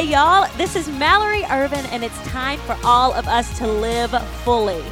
[0.00, 4.10] Hey, y'all, this is Mallory Irvin, and it's time for all of us to live
[4.44, 4.82] fully.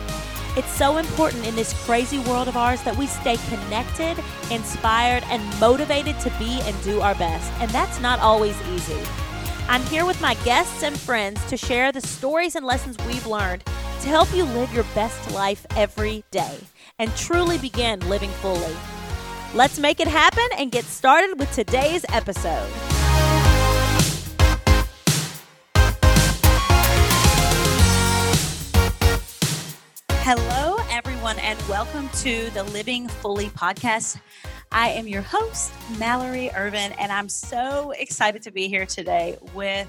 [0.55, 5.43] It's so important in this crazy world of ours that we stay connected, inspired, and
[5.59, 7.51] motivated to be and do our best.
[7.59, 9.01] And that's not always easy.
[9.67, 13.65] I'm here with my guests and friends to share the stories and lessons we've learned
[13.65, 16.59] to help you live your best life every day
[16.99, 18.77] and truly begin living fully.
[19.55, 22.71] Let's make it happen and get started with today's episode.
[30.31, 34.21] Hello, everyone, and welcome to the Living Fully podcast.
[34.71, 39.89] I am your host, Mallory Irvin, and I'm so excited to be here today with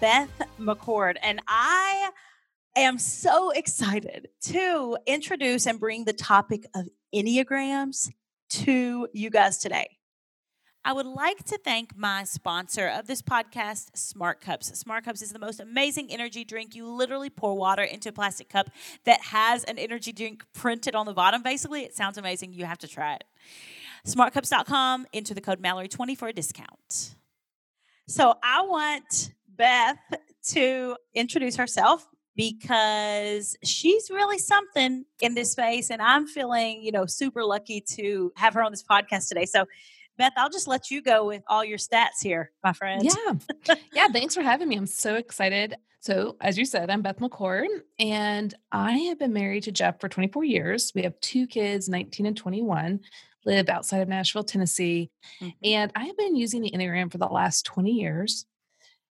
[0.00, 1.16] Beth McCord.
[1.24, 2.12] And I
[2.76, 8.12] am so excited to introduce and bring the topic of Enneagrams
[8.50, 9.88] to you guys today.
[10.86, 14.78] I would like to thank my sponsor of this podcast, Smart Cups.
[14.78, 16.74] Smart Cups is the most amazing energy drink.
[16.74, 18.68] You literally pour water into a plastic cup
[19.04, 21.84] that has an energy drink printed on the bottom, basically.
[21.84, 22.52] It sounds amazing.
[22.52, 23.24] You have to try it.
[24.06, 27.14] Smartcups.com, enter the code Mallory20 for a discount.
[28.06, 29.96] So I want Beth
[30.48, 37.06] to introduce herself because she's really something in this space and I'm feeling, you know,
[37.06, 39.46] super lucky to have her on this podcast today.
[39.46, 39.64] So
[40.16, 43.02] Beth, I'll just let you go with all your stats here, my friend.
[43.02, 43.74] Yeah.
[43.92, 44.08] yeah.
[44.08, 44.76] Thanks for having me.
[44.76, 45.76] I'm so excited.
[46.00, 47.66] So, as you said, I'm Beth McCord,
[47.98, 50.92] and I have been married to Jeff for 24 years.
[50.94, 53.00] We have two kids, 19 and 21,
[53.46, 55.10] live outside of Nashville, Tennessee.
[55.40, 55.48] Mm-hmm.
[55.64, 58.44] And I have been using the Enneagram for the last 20 years.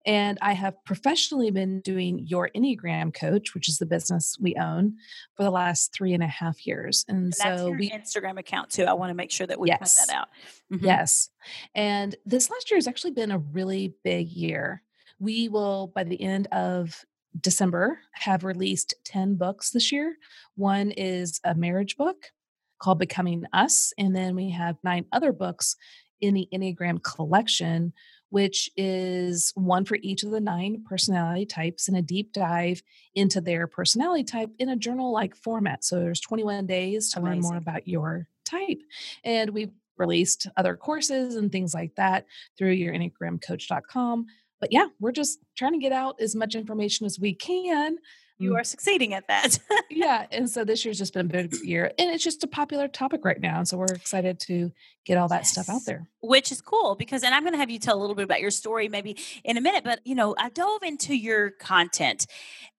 [0.06, 4.96] And I have professionally been doing Your Enneagram Coach, which is the business we own,
[5.36, 7.04] for the last three and a half years.
[7.08, 8.84] And, and so we Instagram account too.
[8.84, 10.28] I want to make sure that we yes, point that out.
[10.72, 10.86] Mm-hmm.
[10.86, 11.28] Yes.
[11.74, 14.82] And this last year has actually been a really big year.
[15.19, 17.04] We will, by the end of
[17.38, 20.16] December, have released 10 books this year.
[20.56, 22.32] One is a marriage book
[22.80, 23.92] called Becoming Us.
[23.98, 25.76] And then we have nine other books
[26.20, 27.92] in the Enneagram collection
[28.30, 32.82] which is one for each of the nine personality types and a deep dive
[33.14, 35.84] into their personality type in a journal like format.
[35.84, 37.42] So there's 21 days to Amazing.
[37.42, 38.80] learn more about your type.
[39.24, 42.26] And we've released other courses and things like that
[42.56, 44.26] through your enneagramcoach.com.
[44.60, 47.98] But yeah, we're just trying to get out as much information as we can
[48.40, 48.60] you mm.
[48.60, 49.58] are succeeding at that.
[49.90, 50.26] yeah.
[50.32, 51.92] And so this year's just been a big year.
[51.98, 53.58] And it's just a popular topic right now.
[53.58, 54.72] And so we're excited to
[55.04, 55.52] get all that yes.
[55.52, 56.08] stuff out there.
[56.22, 58.40] Which is cool because, and I'm going to have you tell a little bit about
[58.40, 59.84] your story maybe in a minute.
[59.84, 62.26] But, you know, I dove into your content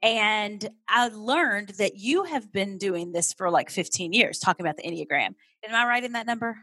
[0.02, 4.78] and I learned that you have been doing this for like 15 years, talking about
[4.78, 5.36] the Enneagram.
[5.64, 6.58] Am I right in that number?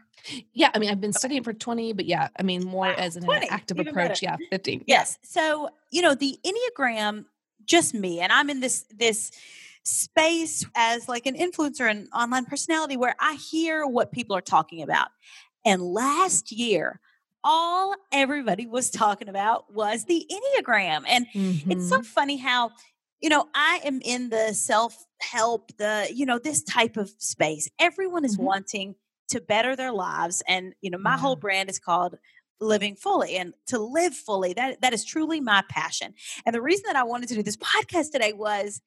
[0.51, 3.15] Yeah, I mean, I've been studying for 20, but yeah, I mean, more wow, as
[3.15, 4.21] an 20, active approach.
[4.21, 4.37] Better.
[4.41, 4.83] Yeah, 15.
[4.87, 5.17] Yes.
[5.21, 5.29] Yeah.
[5.29, 7.23] So, you know, the Enneagram
[7.69, 9.31] just me and i'm in this this
[9.83, 14.81] space as like an influencer and online personality where i hear what people are talking
[14.81, 15.07] about
[15.65, 16.99] and last year
[17.43, 21.71] all everybody was talking about was the enneagram and mm-hmm.
[21.71, 22.03] it's so mm-hmm.
[22.03, 22.71] funny how
[23.21, 27.69] you know i am in the self help the you know this type of space
[27.79, 28.45] everyone is mm-hmm.
[28.45, 28.95] wanting
[29.29, 31.17] to better their lives and you know my yeah.
[31.17, 32.17] whole brand is called
[32.61, 36.13] living fully and to live fully that that is truly my passion
[36.45, 38.81] and the reason that i wanted to do this podcast today was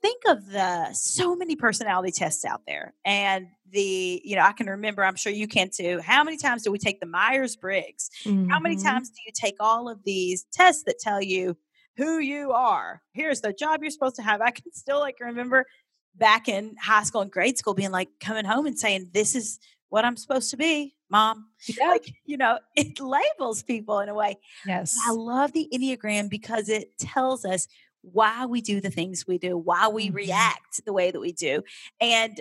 [0.00, 4.66] think of the so many personality tests out there and the you know i can
[4.66, 8.48] remember i'm sure you can too how many times do we take the myers-briggs mm-hmm.
[8.48, 8.86] how many mm-hmm.
[8.86, 11.56] times do you take all of these tests that tell you
[11.96, 15.66] who you are here's the job you're supposed to have i can still like remember
[16.14, 19.58] back in high school and grade school being like coming home and saying this is
[19.88, 21.46] what i'm supposed to be mom.
[21.66, 21.88] Yeah.
[21.88, 24.38] Like, you know, it labels people in a way.
[24.66, 24.96] Yes.
[25.06, 27.68] I love the Enneagram because it tells us
[28.02, 30.16] why we do the things we do, why we mm-hmm.
[30.16, 31.62] react the way that we do.
[32.00, 32.40] And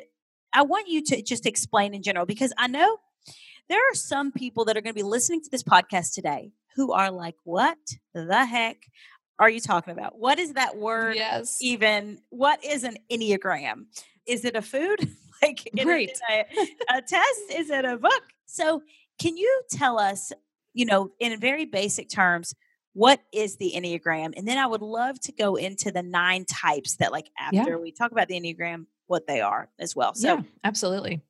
[0.53, 2.97] I want you to just explain in general because I know
[3.69, 6.93] there are some people that are going to be listening to this podcast today who
[6.93, 7.77] are like, what
[8.13, 8.77] the heck
[9.39, 10.17] are you talking about?
[10.17, 11.15] What is that word?
[11.15, 11.57] Yes.
[11.61, 13.85] Even what is an Enneagram?
[14.25, 15.09] Is it a food?
[15.41, 16.09] like right.
[16.29, 16.45] A,
[16.97, 17.41] a test?
[17.55, 18.23] Is it a book?
[18.45, 18.81] So,
[19.19, 20.31] can you tell us,
[20.73, 22.53] you know, in very basic terms,
[22.93, 24.33] what is the Enneagram?
[24.37, 27.75] And then I would love to go into the nine types that, like, after yeah.
[27.75, 30.13] we talk about the Enneagram, what they are as well.
[30.13, 31.21] So, yeah, absolutely.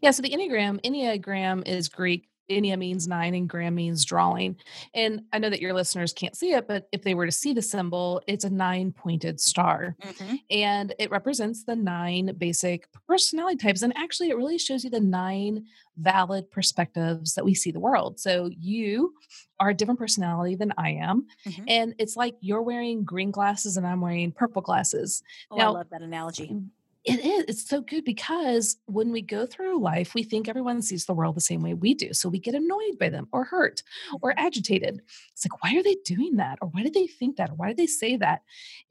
[0.00, 0.10] Yeah.
[0.10, 4.56] So, the Enneagram, Enneagram is Greek Enneagram means nine and gram means drawing.
[4.94, 7.52] And I know that your listeners can't see it, but if they were to see
[7.52, 9.96] the symbol, it's a nine pointed star.
[10.02, 10.34] Mm-hmm.
[10.50, 13.82] And it represents the nine basic personality types.
[13.82, 15.64] And actually, it really shows you the nine
[15.96, 18.18] valid perspectives that we see the world.
[18.18, 19.14] So you
[19.60, 21.26] are a different personality than I am.
[21.46, 21.64] Mm-hmm.
[21.68, 25.22] And it's like you're wearing green glasses and I'm wearing purple glasses.
[25.50, 26.56] Oh, now, I love that analogy.
[27.04, 27.44] It is.
[27.48, 31.36] It's so good because when we go through life, we think everyone sees the world
[31.36, 32.14] the same way we do.
[32.14, 33.82] So we get annoyed by them or hurt
[34.22, 34.46] or mm-hmm.
[34.46, 35.02] agitated.
[35.32, 36.58] It's like, why are they doing that?
[36.62, 37.50] Or why did they think that?
[37.50, 38.42] Or why did they say that?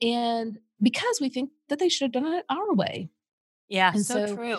[0.02, 3.10] And because we think that they should have done it our way.
[3.68, 4.58] Yeah, and so, so true.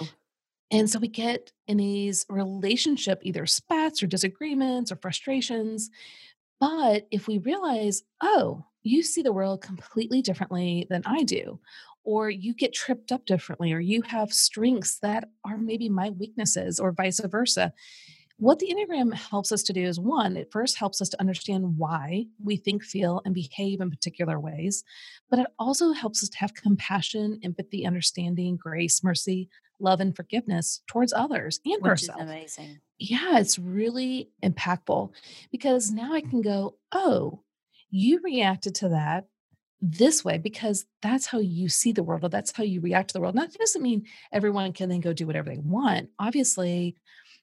[0.72, 5.90] And so we get in these relationship either spats or disagreements or frustrations.
[6.58, 11.60] But if we realize, oh, you see the world completely differently than I do,
[12.04, 16.78] or you get tripped up differently, or you have strengths that are maybe my weaknesses,
[16.78, 17.72] or vice versa.
[18.36, 21.78] What the Enneagram helps us to do is one, it first helps us to understand
[21.78, 24.82] why we think, feel, and behave in particular ways,
[25.30, 29.48] but it also helps us to have compassion, empathy, understanding, grace, mercy,
[29.78, 32.22] love, and forgiveness towards others and Which ourselves.
[32.22, 32.80] amazing.
[32.98, 35.10] Yeah, it's really impactful
[35.52, 36.30] because now I mm.
[36.30, 37.42] can go, oh,
[37.90, 39.26] you reacted to that
[39.90, 43.12] this way because that's how you see the world or that's how you react to
[43.12, 43.34] the world.
[43.34, 46.08] Now, That doesn't mean everyone can then go do whatever they want.
[46.18, 46.96] Obviously,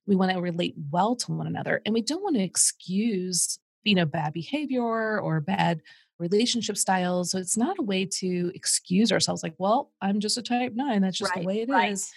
[0.08, 3.94] we want to relate well to one another and we don't want to excuse, you
[3.94, 5.82] know, bad behavior or bad
[6.18, 7.30] relationship styles.
[7.32, 11.02] So it's not a way to excuse ourselves like, well, I'm just a type 9,
[11.02, 11.92] that's just right, the way it right.
[11.92, 12.12] is.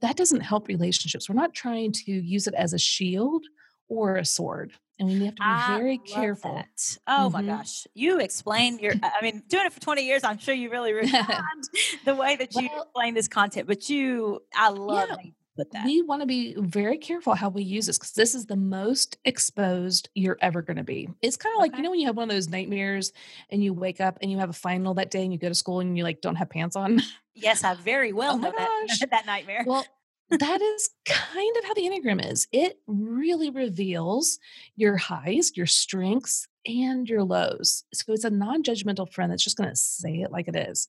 [0.00, 1.28] That doesn't help relationships.
[1.28, 3.44] We're not trying to use it as a shield
[3.88, 6.54] or a sword and we have to be I very careful.
[6.54, 6.98] That.
[7.06, 7.32] Oh mm-hmm.
[7.32, 7.86] my gosh.
[7.94, 11.64] You explained your, I mean, doing it for 20 years, I'm sure you really respond
[12.04, 15.84] the way that you well, explain this content, but you, I love yeah, put that.
[15.86, 19.16] We want to be very careful how we use this because this is the most
[19.24, 21.08] exposed you're ever going to be.
[21.22, 23.12] It's kind of like, you know, when you have one of those nightmares
[23.48, 25.54] and you wake up and you have a final that day and you go to
[25.54, 27.00] school and you like don't have pants on.
[27.34, 29.64] Yes, I very well oh know that, that nightmare.
[29.66, 29.84] Well,
[30.38, 32.46] that is kind of how the Enneagram is.
[32.52, 34.38] It really reveals
[34.76, 37.84] your highs, your strengths, and your lows.
[37.92, 40.88] So it's a non judgmental friend that's just going to say it like it is.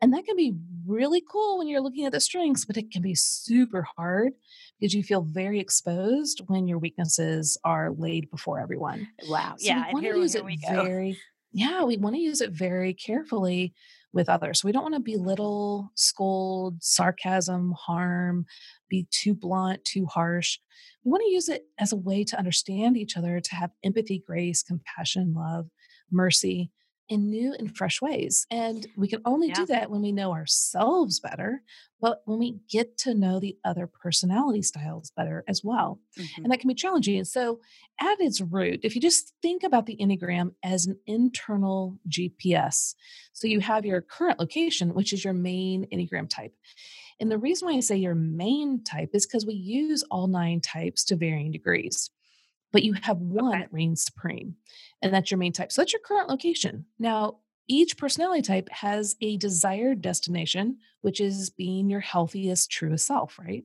[0.00, 0.54] And that can be
[0.86, 4.32] really cool when you're looking at the strengths, but it can be super hard
[4.78, 9.08] because you feel very exposed when your weaknesses are laid before everyone.
[9.28, 9.54] Wow.
[9.58, 9.86] So yeah.
[9.88, 11.18] We want to use it very,
[11.52, 13.74] yeah, we want to use it very carefully
[14.12, 14.60] with others.
[14.60, 18.46] So we don't want to belittle, scold, sarcasm, harm,
[18.88, 20.58] be too blunt, too harsh.
[21.04, 24.22] We want to use it as a way to understand each other, to have empathy,
[24.24, 25.68] grace, compassion, love,
[26.10, 26.70] mercy
[27.08, 28.46] in new and fresh ways.
[28.50, 29.54] And we can only yeah.
[29.54, 31.62] do that when we know ourselves better,
[32.00, 36.00] but when we get to know the other personality styles better as well.
[36.18, 36.44] Mm-hmm.
[36.44, 37.16] And that can be challenging.
[37.16, 37.60] And so,
[38.00, 42.94] at its root, if you just think about the Enneagram as an internal GPS,
[43.32, 46.54] so you have your current location, which is your main Enneagram type.
[47.20, 50.60] And the reason why I say your main type is because we use all nine
[50.60, 52.10] types to varying degrees,
[52.72, 53.60] but you have one okay.
[53.60, 54.56] that reigns supreme,
[55.02, 55.72] and that's your main type.
[55.72, 56.86] So that's your current location.
[56.98, 63.38] Now, each personality type has a desired destination, which is being your healthiest, truest self,
[63.38, 63.64] right?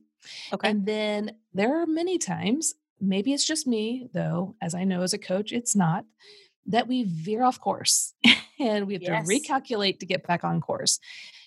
[0.52, 0.68] Okay.
[0.68, 5.14] And then there are many times, maybe it's just me, though, as I know as
[5.14, 6.04] a coach, it's not,
[6.66, 8.14] that we veer off course
[8.58, 9.26] and we have yes.
[9.26, 10.98] to recalculate to get back on course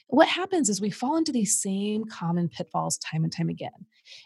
[0.09, 3.85] what happens is we fall into these same common pitfalls time and time again.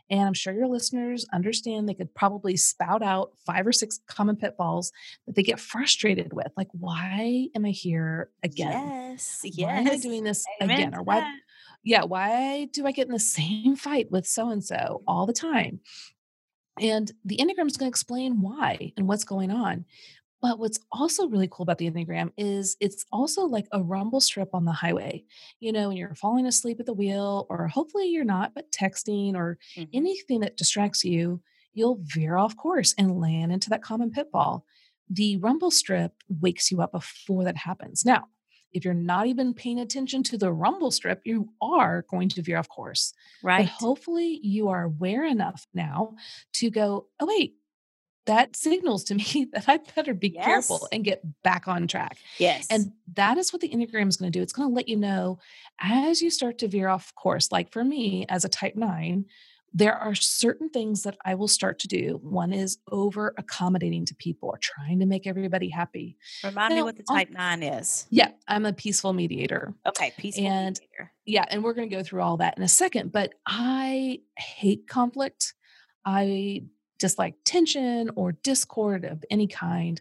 [0.09, 4.35] And I'm sure your listeners understand they could probably spout out five or six common
[4.35, 4.91] pitfalls
[5.25, 6.51] that they get frustrated with.
[6.55, 8.71] Like, why am I here again?
[8.71, 9.41] Yes.
[9.43, 9.67] Yes.
[9.67, 10.95] Why am I doing this Amen again?
[10.95, 11.35] Or why?
[11.83, 12.03] Yeah.
[12.03, 15.79] Why do I get in the same fight with so and so all the time?
[16.79, 19.85] And the Enneagram is going to explain why and what's going on.
[20.41, 24.49] But what's also really cool about the Enneagram is it's also like a rumble strip
[24.53, 25.23] on the highway.
[25.59, 29.35] You know, when you're falling asleep at the wheel, or hopefully you're not, but texting
[29.35, 29.89] or mm-hmm.
[29.93, 31.41] anything that distracts you,
[31.73, 34.65] you'll veer off course and land into that common pitfall.
[35.09, 38.03] The rumble strip wakes you up before that happens.
[38.03, 38.25] Now,
[38.73, 42.57] if you're not even paying attention to the rumble strip, you are going to veer
[42.57, 43.13] off course.
[43.43, 43.65] Right.
[43.65, 46.15] But hopefully you are aware enough now
[46.53, 47.55] to go, oh, wait,
[48.25, 50.45] that signals to me that I better be yes.
[50.45, 52.17] careful and get back on track.
[52.37, 52.67] Yes.
[52.69, 54.43] And that is what the Enneagram is going to do.
[54.43, 55.39] It's going to let you know
[55.79, 57.51] as you start to veer off course.
[57.51, 59.25] Like for me, as a type nine,
[59.73, 62.19] there are certain things that I will start to do.
[62.21, 66.17] One is over accommodating to people or trying to make everybody happy.
[66.43, 68.05] Remind now, me what the type nine is.
[68.09, 69.73] Yeah, I'm a peaceful mediator.
[69.87, 71.11] Okay, peaceful and, mediator.
[71.25, 73.13] Yeah, and we're going to go through all that in a second.
[73.13, 75.53] But I hate conflict.
[76.03, 76.63] I
[77.01, 79.99] dislike tension or discord of any kind.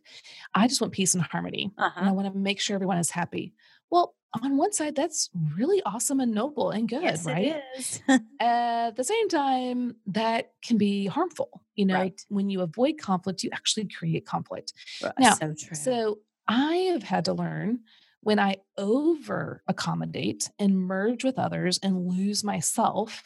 [0.54, 1.72] I just want peace and harmony.
[1.76, 1.90] Uh-huh.
[1.98, 3.54] And I want to make sure everyone is happy.
[3.90, 4.14] Well,
[4.44, 7.56] on one side, that's really awesome and noble and good, yes, right?
[7.56, 8.00] it is.
[8.40, 11.62] At the same time, that can be harmful.
[11.74, 12.20] You know, Right.
[12.28, 14.72] when you avoid conflict, you actually create conflict.
[15.02, 15.54] Right, Now, so.
[15.72, 17.80] So I have had to learn
[18.22, 23.22] when I over accommodate and merge with others and lose myself,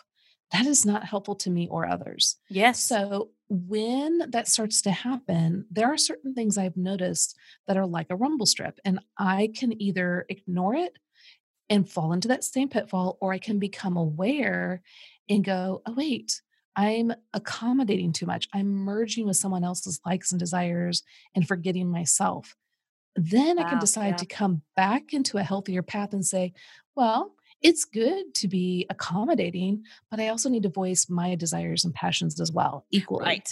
[0.55, 2.37] that is not helpful to me or others.
[2.49, 2.81] yes.
[2.81, 8.07] So when that starts to happen, there are certain things I've noticed that are like
[8.11, 10.97] a rumble strip, and I can either ignore it
[11.69, 14.81] and fall into that same pitfall, or I can become aware
[15.29, 16.41] and go, oh, wait,
[16.77, 18.49] I'm accommodating too much.
[18.53, 21.03] I'm merging with someone else's likes and desires
[21.35, 22.55] and forgetting myself.
[23.17, 24.17] Then I can decide yeah.
[24.17, 26.53] to come back into a healthier path and say,
[26.95, 27.35] well,
[27.65, 32.39] it's good to be accommodating, but I also need to voice my desires and passions
[32.41, 33.25] as well, equally.
[33.25, 33.49] Right.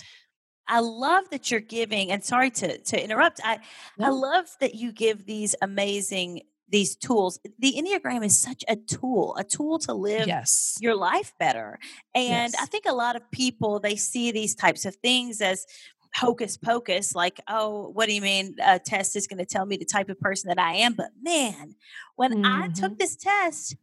[0.69, 3.41] I love that you're giving, and sorry to to interrupt.
[3.43, 3.59] I
[3.99, 7.39] I love that you give these amazing these tools.
[7.59, 10.79] The Enneagram is such a tool, a tool to live Yes.
[10.81, 11.79] your life better.
[12.15, 15.67] And I think a lot of people they see these types of things as
[16.15, 19.79] hocus pocus like oh what do you mean a test is going to tell me
[19.79, 21.75] the type of person that i am but man
[22.17, 22.99] when i took Mhm.
[22.99, 23.77] this test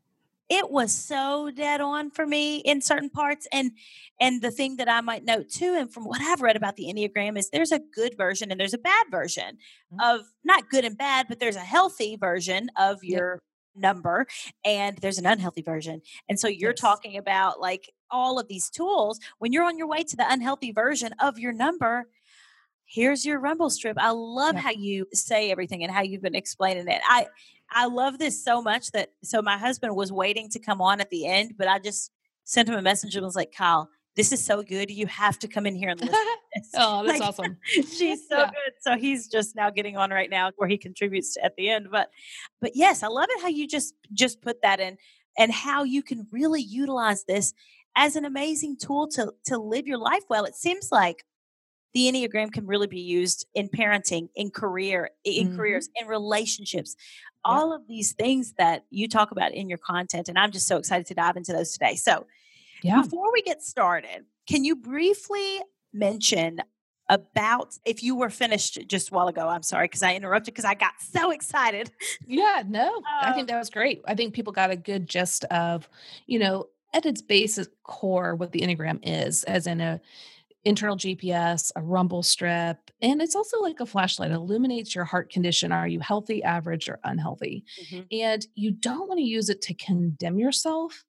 [0.50, 3.72] it was so dead on for me in certain parts and
[4.20, 6.86] and the thing that i might note too and from what i've read about the
[6.94, 9.58] enneagram is there's a good version and there's a bad version
[9.94, 10.16] Mhm.
[10.20, 13.18] of not good and bad but there's a healthy version of Yep.
[13.20, 13.40] your
[13.76, 14.26] number
[14.66, 16.80] and there's an unhealthy version and so you're Yes.
[16.82, 20.72] talking about like all of these tools when you're on your way to the unhealthy
[20.72, 22.10] version of your number
[22.90, 24.64] here's your rumble strip i love Yep.
[24.64, 27.28] how you say everything and how you've been explaining it i
[27.72, 31.10] i love this so much that so my husband was waiting to come on at
[31.10, 32.12] the end but i just
[32.46, 35.48] sent him a message and was like kyle this is so good you have to
[35.48, 37.58] come in here and listen to this oh, that's Like, awesome.
[37.66, 38.46] she's so Yeah.
[38.48, 41.88] good so he's just now getting on right now where he contributes at the end
[41.92, 42.10] but
[42.60, 44.98] but yes i love it how you just just put that in
[45.38, 47.54] and how you can really utilize this
[47.96, 51.24] as an amazing tool to to live your life well it seems like
[51.94, 55.56] the enneagram can really be used in parenting in career in Mhm.
[55.56, 56.96] careers in relationships
[57.46, 60.78] all of these things that you talk about in your content and i'm just so
[60.78, 62.26] excited to dive into those today so
[62.84, 63.02] Yeah.
[63.02, 65.60] before we get started, can you briefly
[65.92, 66.62] mention
[67.10, 69.50] about if you were finished just a while ago?
[69.50, 71.92] I'm sorry because I interrupted because I got so excited.
[72.26, 74.02] Yeah, no, I Um, think that was great.
[74.08, 75.90] I think people got a good gist of,
[76.26, 80.00] you know, at its basic core, what the Enneagram is, as in a
[80.66, 84.32] internal GPS, a rumble strip, and it's also like a flashlight.
[84.32, 85.72] It illuminates your heart condition.
[85.72, 87.64] Are you healthy, average, or unhealthy?
[87.84, 88.02] Mm-hmm.
[88.12, 91.04] And you don't want to use it to condemn yourself.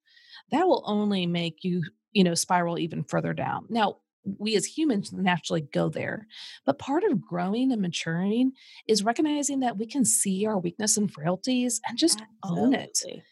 [0.51, 3.67] That will only make you, you know, spiral even further down.
[3.69, 3.97] Now,
[4.39, 6.27] we as humans naturally go there.
[6.67, 8.53] But part of growing and maturing
[8.87, 13.23] is recognizing that we can see our weakness and frailties and just own it Absolutely.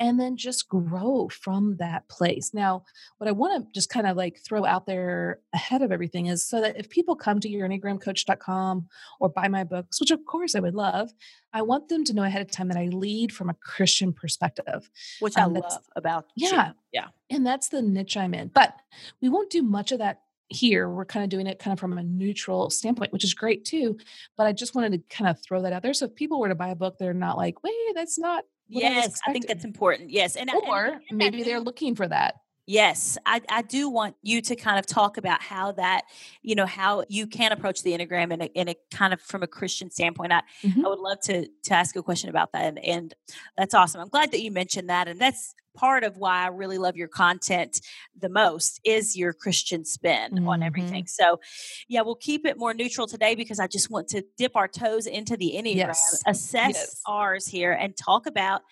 [0.00, 2.52] And then just grow from that place.
[2.54, 2.84] Now,
[3.18, 6.44] what I want to just kind of like throw out there ahead of everything is
[6.44, 8.88] so that if people come to your enneagramcoach.com
[9.20, 11.10] or buy my books, which of course I would love,
[11.52, 14.90] I want them to know ahead of time that I lead from a Christian perspective.
[15.20, 16.48] Which I Um, that's- love about you.
[16.48, 16.72] Yeah.
[16.92, 17.08] Yeah.
[17.30, 18.48] And that's the niche I'm in.
[18.48, 18.74] But
[19.20, 20.88] we won't do much of that here.
[20.88, 23.98] We're kind of doing it kind of from a neutral standpoint, which is great too.
[24.36, 25.92] But I just wanted to kind of throw that out there.
[25.92, 28.84] So if people were to buy a book, they're not like, wait, that's not what
[28.84, 30.10] I Yes, I think that's important.
[30.10, 30.36] Yes.
[30.36, 32.36] And I- and or maybe they're looking for that.
[32.68, 36.02] Yes, I, I do want you to kind of talk about how that,
[36.42, 39.42] you know, how you can approach the Enneagram in a, in a kind of from
[39.42, 40.32] a Christian standpoint.
[40.34, 40.84] I, Mhm.
[40.84, 42.64] I would love to to ask a question about that.
[42.64, 43.14] And, and
[43.56, 44.02] that's awesome.
[44.02, 45.08] I'm glad that you mentioned that.
[45.08, 47.80] And that's part of why I really love your content
[48.18, 51.06] the most is your Christian spin on everything.
[51.06, 51.40] So
[51.88, 55.06] yeah, we'll keep it more neutral today because I just want to dip our toes
[55.06, 56.22] into the Enneagram, Yes.
[56.26, 57.00] assess Yes.
[57.06, 58.62] ours here and talk about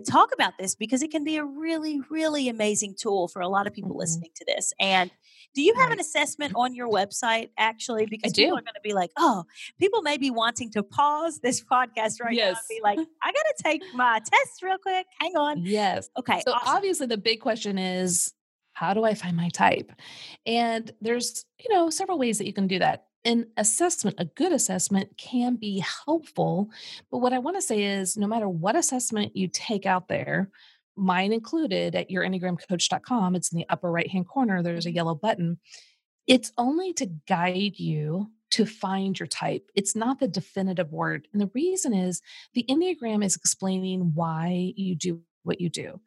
[0.00, 3.66] talk about this because it can be a really, really amazing tool for a lot
[3.66, 3.98] of people Mhm.
[3.98, 4.72] listening to this.
[4.80, 5.10] And
[5.54, 8.06] do you have an assessment on your website actually?
[8.06, 9.44] Because people are going to be like, oh,
[9.78, 12.66] people may be wanting to pause this podcast right now and Yes.
[12.68, 15.06] be like, I got to take my test real quick.
[15.20, 15.64] Hang on.
[15.64, 16.10] Yes.
[16.18, 16.42] Okay.
[16.44, 16.76] So awesome.
[16.76, 18.32] obviously the big question is
[18.72, 19.92] how do I find my type?
[20.44, 23.06] And there's, you know, several ways that you can do that.
[23.24, 26.68] An assessment, a good assessment can be helpful,
[27.10, 30.50] but what I want to say is no matter what assessment you take out there,
[30.96, 34.96] mine included at your enneagramcoach.com, it's in the upper right-hand corner, there's a mm-hmm.
[34.96, 35.58] yellow button.
[36.26, 39.68] It's only to guide you to find your type.
[39.74, 41.26] It's not the definitive word.
[41.32, 42.22] And the reason is
[42.54, 46.00] the Enneagram is explaining why you do what you do.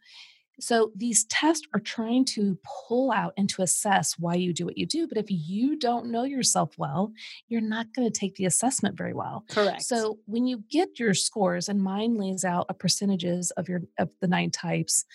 [0.60, 4.78] So these tests are trying to pull out and to assess why you do what
[4.78, 5.08] you do.
[5.08, 7.14] But if you don't know yourself well,
[7.48, 9.46] you're not going to take the assessment very well.
[9.50, 9.84] Correct.
[9.84, 14.12] So when you get your scores, and mine lays out a percentages of your of
[14.22, 15.06] the nine types,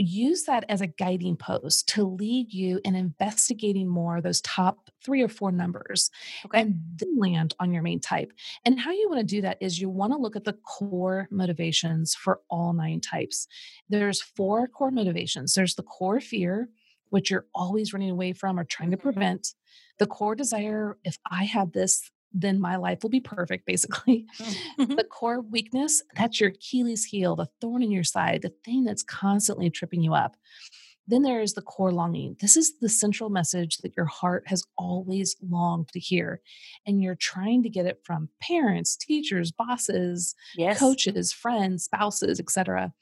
[0.00, 5.22] use that as a guiding post to lead you in investigating more those top three
[5.22, 6.10] or four numbers
[6.46, 6.60] okay.
[6.62, 8.32] and then land on your main type.
[8.64, 11.28] And how you want to do that is you want to look at the core
[11.30, 13.46] motivations for all nine types.
[13.88, 15.54] There's four core motivations.
[15.54, 16.68] There's the core fear,
[17.10, 19.02] which you're always running away from or trying to Mhm.
[19.02, 19.54] prevent.
[19.98, 24.26] The core desire, if I have this, then my life will be perfect, basically.
[24.78, 24.96] Mhm.
[24.96, 29.02] The core weakness, that's your Achilles heel, the thorn in your side, the thing that's
[29.02, 30.36] constantly tripping you up.
[31.06, 32.36] Then there's the core longing.
[32.40, 36.40] This is the central message that your heart has always longed to hear.
[36.86, 40.78] And you're trying to get it from parents, teachers, bosses, yes.
[40.78, 42.92] coaches, friends, spouses, etc.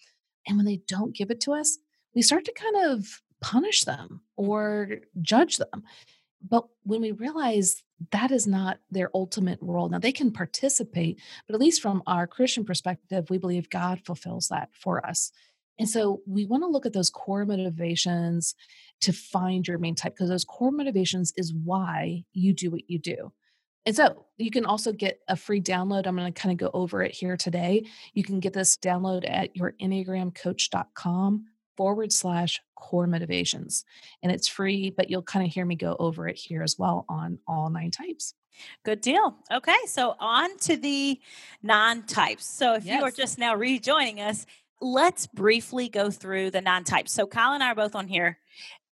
[0.46, 1.78] And when they don't give it to us,
[2.14, 5.84] we start to kind of punish them or judge them.
[6.42, 11.54] But when we realize that is not their ultimate role, now they can participate, but
[11.54, 15.32] at least from our Christian perspective, we believe God fulfills that for us.
[15.78, 18.54] And so we want to look at those core motivations
[19.00, 22.98] to find your main type because those core motivations is why you do what you
[22.98, 23.32] do.
[23.86, 26.06] And so you can also get a free download.
[26.06, 27.86] I'm going to kind of go over it here today.
[28.12, 31.46] You can get this download at your enneagramcoach.com
[31.78, 33.84] forward slash core motivations.
[34.22, 37.06] And it's free, but you'll kind of hear me go over it here as well
[37.08, 38.34] on all nine types.
[38.84, 39.36] Good deal.
[39.52, 41.20] Okay, so on to the
[41.62, 42.44] non types.
[42.44, 44.44] So if you are just now rejoining us,
[44.80, 47.12] let's briefly go through the non types.
[47.12, 48.38] So Kyle and I are both on here.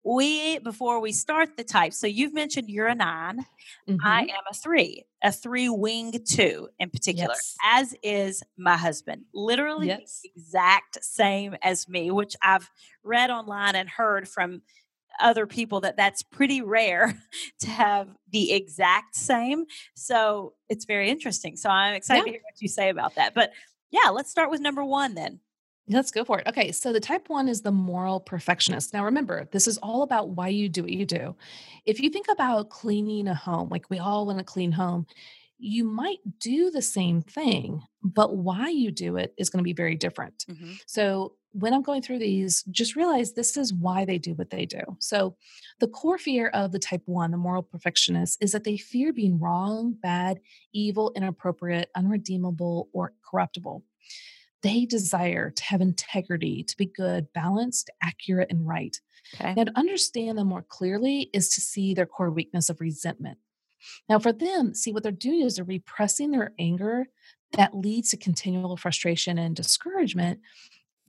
[0.06, 3.40] We, before we start the types, so you've mentioned you're a 9
[3.90, 4.30] I Mhm.
[4.30, 7.56] am a three, a three wing two in particular, Yes.
[7.64, 9.26] as is my husband.
[9.34, 10.22] Literally the Yes.
[10.24, 12.70] exact same as me, which I've
[13.04, 14.62] read online and heard from
[15.20, 17.14] other people that that's pretty rare
[17.62, 19.66] to have the exact same.
[19.96, 21.56] So it's very interesting.
[21.58, 22.26] So I'm excited Yeah.
[22.26, 23.34] to hear what you say about that.
[23.34, 23.54] But
[23.92, 25.40] yeah, let's start with number one then.
[25.88, 26.48] Let's go for it.
[26.48, 28.94] Okay, so the type one is the moral perfectionist.
[28.94, 31.36] Now, remember, this is all about why you do what you do.
[31.86, 35.06] If you think about cleaning a home, like we all want a clean home,
[35.58, 39.74] you might do the same thing, but why you do it is going to be
[39.74, 40.46] very different.
[40.50, 40.74] Mm-hmm.
[40.86, 44.66] So, when I'm going through these, just realize this is why they do what they
[44.66, 44.82] do.
[45.00, 45.38] So,
[45.80, 49.40] the core fear of the type one, the moral perfectionist, is that they fear being
[49.40, 50.42] wrong, bad,
[50.74, 53.84] evil, inappropriate, unredeemable, or corruptible.
[54.66, 59.00] They desire to have integrity, to be good, balanced, accurate, and right.
[59.36, 59.54] Okay.
[59.54, 63.38] Now, to understand them more clearly is to see their core weakness of resentment.
[64.10, 67.06] Now, for them, see what they're doing is they're repressing their anger
[67.52, 70.40] that leads to continual frustration and discouragement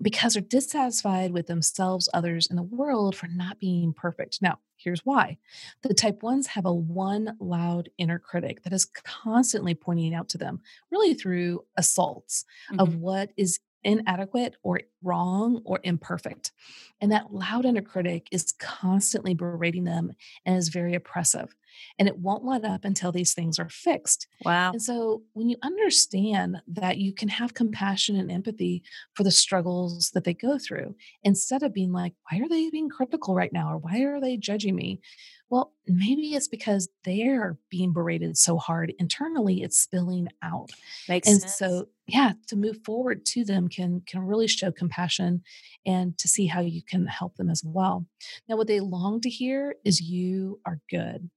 [0.03, 4.43] because they're dissatisfied with themselves, others, and the world for not being perfect.
[4.43, 5.39] Now, here's why
[5.83, 10.39] the type ones have a one loud inner critic that is constantly pointing out to
[10.39, 12.45] them, really through assaults
[12.79, 12.97] of Mhm.
[12.97, 16.53] what is inadequate or wrong or imperfect.
[17.01, 20.13] And that loud inner critic is constantly berating them
[20.45, 21.55] and is very oppressive.
[21.99, 24.27] And it won't let up until these things are fixed.
[24.45, 24.73] Wow.
[24.73, 28.83] And so when you understand that you can have compassion and empathy
[29.15, 32.89] for the struggles that they go through, instead of being like, why are they being
[32.89, 33.73] critical right now?
[33.73, 35.01] Or why are they judging me?
[35.49, 40.71] Well, maybe it's because they're being berated so hard internally, it's spilling out.
[41.09, 41.55] Makes And sense.
[41.57, 45.43] so, yeah, to move forward to them can can really show compassion
[45.85, 48.07] and to see how you can help them as well.
[48.49, 51.31] Now, what they long to hear is you are good.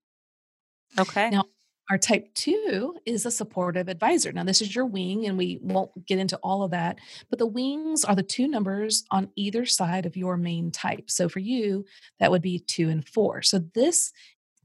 [0.98, 1.30] Okay.
[1.30, 1.46] Now,
[1.90, 4.32] our type two is a supportive advisor.
[4.32, 7.00] Now, this is your wing, and we won't get into all of that,
[7.30, 11.10] but the wings are the two numbers on either side of your main type.
[11.10, 11.86] So for you,
[12.20, 13.42] that would be two and four.
[13.42, 14.12] So this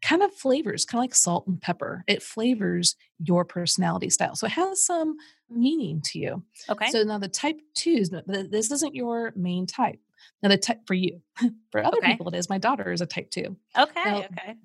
[0.02, 4.36] kind of flavors, kind of like salt and pepper, it flavors your personality style.
[4.36, 5.16] So it has some
[5.48, 6.42] meaning to you.
[6.68, 6.90] okay.
[6.90, 9.98] So now the type twos, no, th- this isn't your main type.
[10.42, 11.22] Now, the type for you,
[11.72, 12.12] for other Okay.
[12.12, 12.50] people, it is.
[12.50, 14.02] My daughter is a type two okay.
[14.04, 14.56] now, okay.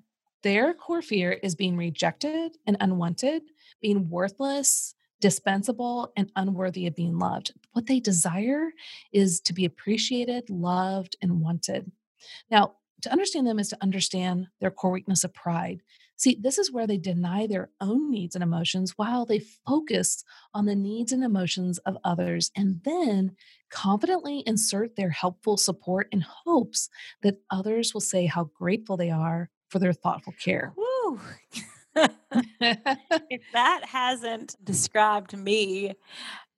[0.42, 3.42] Their core fear is being rejected and unwanted,
[3.80, 7.52] being worthless, dispensable, and unworthy of being loved.
[7.72, 8.70] What they desire
[9.12, 11.92] is to be appreciated, loved, and wanted.
[12.50, 15.82] Now, to understand them is to understand their core weakness of pride.
[16.16, 20.22] See, this is where they deny their own needs and emotions while they focus
[20.52, 23.36] on the needs and emotions of others and then
[23.70, 26.90] confidently insert their helpful support in hopes
[27.22, 30.72] that others will say how grateful they are for their thoughtful care.
[30.76, 31.20] Woo.
[31.94, 35.94] if that hasn't described me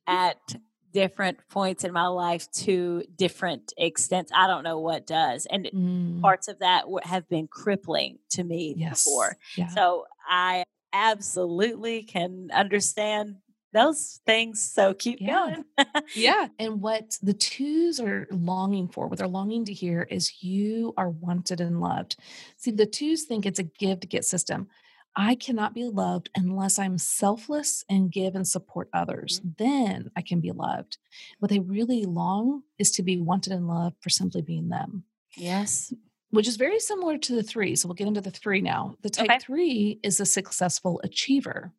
[0.06, 0.56] at
[0.92, 4.30] different points in my life to different extents.
[4.34, 5.46] I don't know what does.
[5.46, 9.04] And Mm, parts of that have been crippling to me yes.
[9.04, 9.36] before.
[9.56, 9.68] Yeah.
[9.68, 13.36] So I absolutely can understand
[13.72, 14.62] those things.
[14.62, 15.56] So keep Yeah.
[15.76, 15.86] going.
[16.14, 16.48] Yeah.
[16.58, 21.10] And what the twos are longing for, what they're longing to hear is you are
[21.10, 22.16] wanted and loved.
[22.56, 24.68] See, the twos think it's a give to get system.
[25.14, 29.40] I cannot be loved unless I'm selfless and give and support others.
[29.40, 29.50] Mm-hmm.
[29.64, 30.96] Then I can be loved.
[31.38, 35.04] What they really long is to be wanted and loved for simply being them,
[35.36, 35.92] yes.
[36.30, 37.76] which is very similar to the three.
[37.76, 38.96] So we'll get into the three now.
[39.02, 39.38] The type Okay.
[39.38, 41.72] three is a successful achiever.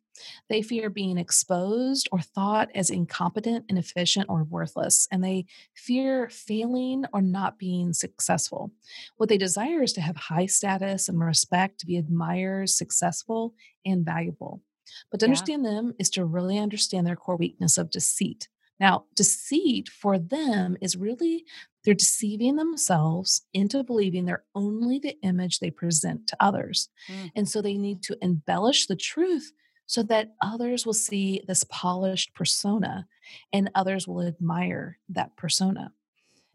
[0.48, 7.04] They fear being exposed or thought as incompetent, inefficient, or worthless, and they fear failing
[7.12, 8.72] or not being successful.
[9.16, 14.04] What they desire is to have high status and respect, to be admired, successful, and
[14.04, 14.62] valuable.
[15.10, 15.28] But to Yeah.
[15.28, 18.48] understand them is to really understand their core weakness of deceit.
[18.80, 21.44] Now, deceit for them is really
[21.84, 26.88] they're deceiving themselves into believing they're only the image they present to others.
[27.08, 27.30] Mm.
[27.36, 29.52] And so they need to embellish the truth
[29.86, 33.06] so that others will see this polished persona
[33.52, 35.92] and others will admire that persona.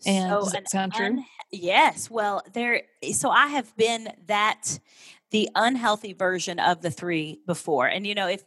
[0.05, 1.05] And does an that sound true?
[1.05, 2.09] un- yes.
[2.09, 2.83] Well, there.
[3.11, 4.79] So I have been that
[5.31, 8.43] the unhealthy version of the three before, and you know, if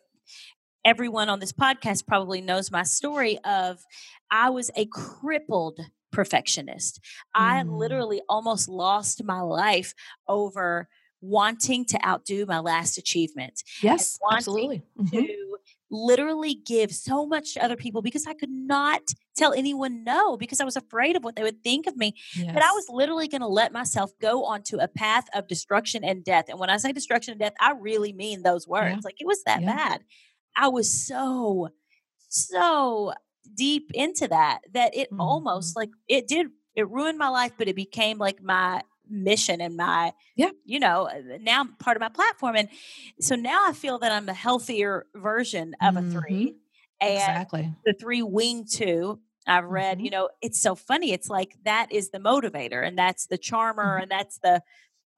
[0.84, 3.84] everyone on this podcast probably knows my story of
[4.30, 5.78] I was a crippled
[6.10, 7.00] perfectionist.
[7.34, 7.78] I Mm.
[7.78, 9.94] literally almost lost my life
[10.26, 10.88] over
[11.22, 14.82] wanting to outdo my last achievement yes, absolutely.
[14.98, 15.10] Mhm.
[15.12, 15.56] to
[15.90, 19.02] literally give so much to other people because I could not
[19.36, 22.14] tell anyone no because I was afraid of what they would think of me.
[22.34, 22.54] Yes.
[22.54, 26.24] That I was literally going to let myself go onto a path of destruction and
[26.24, 26.46] death.
[26.48, 29.04] And when I say destruction and death, I really mean those words.
[29.04, 29.74] Like it was that Yeah.
[29.76, 30.04] bad.
[30.56, 31.68] I was so,
[32.28, 33.12] so
[33.54, 35.20] deep into that that it Mm-hmm.
[35.20, 39.76] almost like it did, it ruined my life, but it became like my mission and
[39.76, 40.50] my Yeah.
[40.64, 42.68] you know uh, now part of my platform and
[43.20, 46.54] so now i feel that i'm a healthier version of a 3
[47.00, 47.74] and exactly.
[47.84, 50.12] the three wing two i've read you Mhm.
[50.12, 54.02] know it's so funny it's like that is the motivator and that's the charmer Mhm.
[54.02, 54.62] and that's the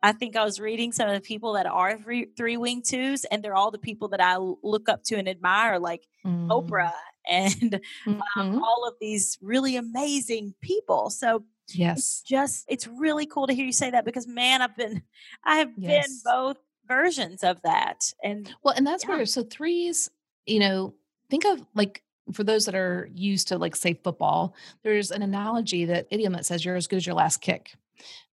[0.02, 3.24] i think i was reading some of the people that are three, three wing twos
[3.26, 6.48] and they're all the people that i look up to and admire like Mm.
[6.50, 6.92] oprah
[7.30, 8.20] and um,
[8.54, 8.60] Mhm.
[8.62, 12.22] all of these really amazing people so it's Yes.
[12.26, 15.02] just it's really cool to hear you say that because man i've been
[15.44, 16.08] i have Yes.
[16.08, 19.16] been both versions of that and Well, and that's Yeah.
[19.16, 20.10] where so threes,
[20.46, 20.94] you know,
[21.30, 25.86] think of like for those that are used to like say football, there's an analogy
[25.86, 27.74] that idiom that says you're as good as your last kick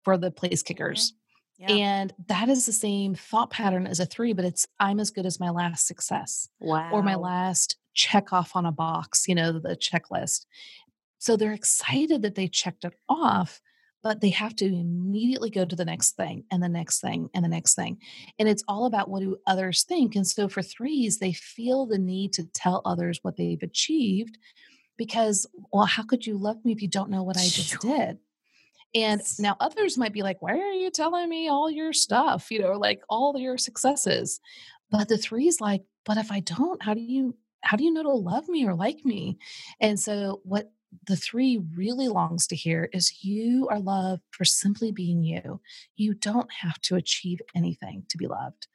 [0.03, 1.13] for the place kickers.
[1.61, 1.77] Mm-hmm.
[1.77, 1.85] yeah.
[1.85, 5.25] And that is the same thought pattern as a three, but it's I'm as good
[5.25, 9.51] as my last success wow or my last check off on a box, you know,
[9.53, 10.45] the checklist.
[11.21, 13.61] So they're excited that they checked it off,
[14.01, 17.45] but they have to immediately go to the next thing and the next thing and
[17.45, 17.99] the next thing.
[18.39, 20.15] And it's all about what do others think.
[20.15, 24.39] And so for threes, they feel the need to tell others what they've achieved
[24.97, 28.17] because, well, how could you love me if you don't know what I just did?
[28.95, 32.49] And now others might be like, why are you telling me all your stuff?
[32.49, 34.39] You know, like all your successes.
[34.89, 38.01] But the three's like, but if I don't, how do you how do you know
[38.01, 39.37] to love me or like me?
[39.79, 40.71] And so what
[41.07, 45.61] the three really longs to hear is you are loved for simply being you.
[45.95, 48.67] You don't have to achieve anything to be loved.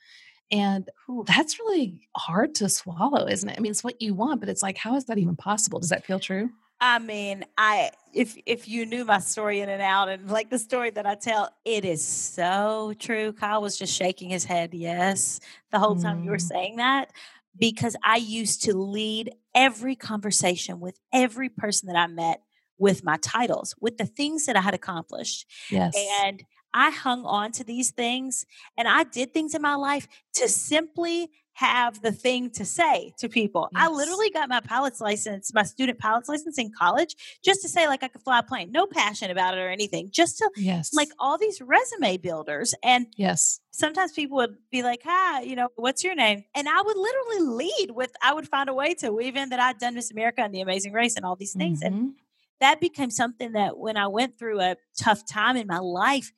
[0.51, 0.89] And
[1.27, 3.59] that's really hard to swallow, isn't it?
[3.59, 5.81] I mean, it's what you want, but it's like, how is that even possible?
[5.81, 6.51] Does that feel true?
[6.81, 10.59] I mean, I if if you knew my story in and out and like the
[10.59, 13.33] story that I tell, it is so true.
[13.33, 16.49] Kyle was just shaking his head, yes, the whole time you were Mm.
[16.49, 17.13] saying that
[17.59, 22.42] because I used to lead every conversation with every person that I met
[22.79, 25.51] with my titles, with the things that I had accomplished.
[25.71, 25.97] Yes.
[26.23, 28.45] And I hung on to these things
[28.77, 33.31] and I did things in my life to simply have the thing to say to
[33.31, 33.71] people.
[33.75, 37.88] I literally got my pilot's license, my student pilot's license in college, just to say
[37.88, 38.71] like I could fly a plane.
[38.73, 40.11] No passion about it or anything.
[40.12, 40.92] Just to yes.
[40.92, 42.75] like all these resume builders.
[42.83, 43.61] And yes.
[43.71, 46.45] sometimes people would be like, Hi, you know, what's your name?
[46.55, 49.59] And I would literally lead with I would find a way to weave in that
[49.59, 51.81] I'd done Miss America and the Amazing Race and all these things.
[51.81, 52.14] And Mhm.
[52.61, 56.33] that became something that when I went through a tough time in my life,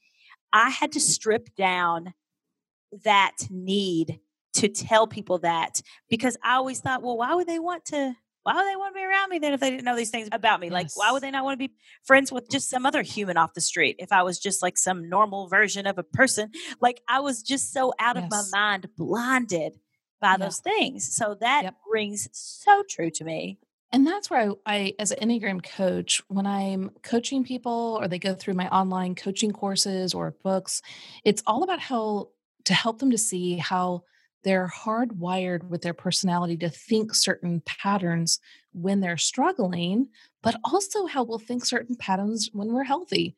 [0.52, 2.14] I had to strip down
[3.02, 4.20] that need
[4.58, 8.14] to tell people that because I always thought, well, why would they want to?
[8.44, 10.28] Why would they want to be around me then if they didn't know these things
[10.32, 10.70] about me?
[10.70, 13.52] Like, why would they not want to be friends with just some other human off
[13.52, 16.50] the street if I was just like some normal version of a person?
[16.80, 19.74] Like, I was just so out of my mind, blinded
[20.20, 20.36] by Yeah.
[20.46, 21.14] those things.
[21.14, 21.74] So that Yep.
[21.92, 23.58] rings so true to me.
[23.92, 28.18] And that's where I, I, as an Enneagram coach, when I'm coaching people or they
[28.18, 30.80] go through my online coaching courses or books,
[31.24, 32.30] it's all about how
[32.64, 34.04] to help them to see how
[34.44, 38.40] they're hardwired with their personality to think certain patterns
[38.72, 40.08] when they're struggling,
[40.42, 43.34] but also how we'll think certain patterns when we're healthy.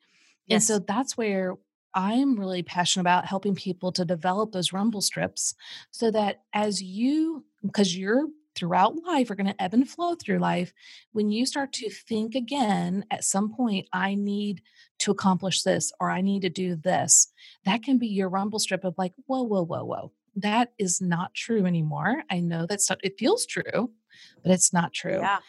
[0.47, 0.55] Yes.
[0.55, 1.55] And so that's where
[1.93, 5.55] I'm really passionate about helping people to develop those rumble strips
[5.91, 10.39] so that as you, because you're throughout life are going to ebb and flow through
[10.39, 10.73] life.
[11.13, 14.61] When you start to think again, at some point, I need
[14.99, 17.31] to accomplish this or I need to do this,
[17.65, 20.11] that can be your rumble strip of like, whoa, whoa, whoa, whoa.
[20.35, 22.23] That is not true anymore.
[22.29, 23.91] I know that's not, it feels true,
[24.43, 25.19] but it's not true.
[25.19, 25.39] Yeah.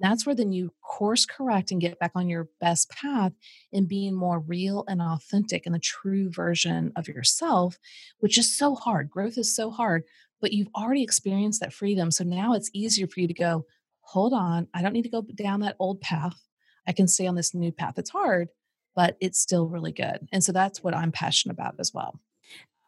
[0.00, 3.32] That's where then you course correct and get back on your best path
[3.70, 7.78] in being more real and authentic and the true version of yourself,
[8.20, 9.10] which is so hard.
[9.10, 10.04] Growth is so hard
[10.40, 12.10] but you've already experienced that freedom.
[12.10, 13.66] So now it's easier for you to go,
[14.00, 16.40] hold on, I don't need to go down that old path.
[16.86, 17.98] I can stay on this new path.
[17.98, 18.48] It's hard,
[18.96, 20.28] but it's still really good.
[20.32, 22.20] And so that's what I'm passionate about as well.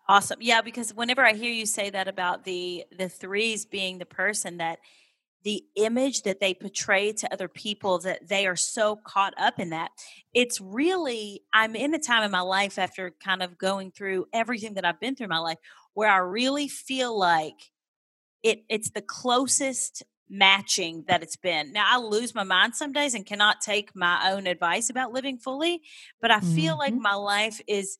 [0.08, 0.38] Awesome.
[0.40, 4.58] Yeah, because whenever I hear you say that about the the threes being the person
[4.58, 4.78] that
[5.44, 9.70] the image that they portray to other people that they are so caught up in
[9.70, 9.90] that
[10.32, 14.74] it's really i'm in a time in my life after kind of going through everything
[14.74, 15.58] that i've been through in my life
[15.94, 17.70] where I really feel like
[18.42, 21.72] it it's the closest matching that it's been.
[21.72, 25.36] Now I lose my mind some days and cannot take my own advice about living
[25.36, 25.82] fully,
[26.20, 26.78] but I feel mm-hmm.
[26.78, 27.98] like my life is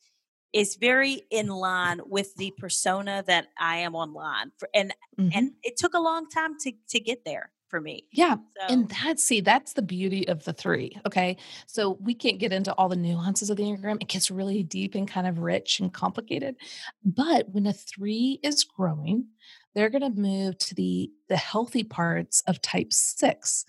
[0.53, 5.31] is very in line with the persona that I am online for, and mm-hmm.
[5.35, 8.05] and it took a long time to to get there for me.
[8.13, 8.35] Yeah.
[8.35, 8.67] So.
[8.69, 10.95] And that's see, that's the beauty of the three.
[11.07, 11.39] Okay.
[11.67, 13.97] So we can't get into all the nuances of the Enneagram.
[14.03, 16.57] It gets really deep and kind of rich and complicated.
[17.03, 19.29] But when a three is growing,
[19.75, 23.65] they're going to move to the the healthy parts of type six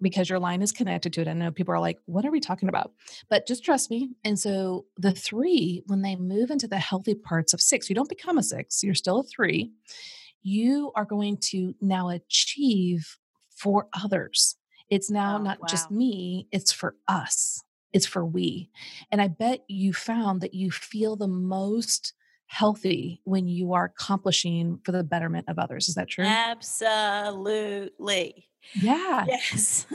[0.00, 1.28] because your line is connected to it.
[1.28, 2.92] I know people are like, what are we talking about?
[3.28, 4.10] But just trust me.
[4.24, 8.08] And so the three, when they move into the healthy parts of six, you don't
[8.08, 9.72] become a six, you're still a three.
[10.42, 13.18] You are going to now achieve
[13.50, 14.56] for others.
[14.88, 15.66] It's now oh, not wow.
[15.68, 17.62] just me, it's for us.
[17.92, 18.70] It's for we.
[19.10, 22.12] And I bet you found that you feel the most
[22.46, 25.88] healthy when you are accomplishing for the betterment of others.
[25.88, 26.24] Is that true?
[26.24, 27.08] Absolutely.
[28.74, 29.24] Yeah.
[29.26, 29.86] Yes.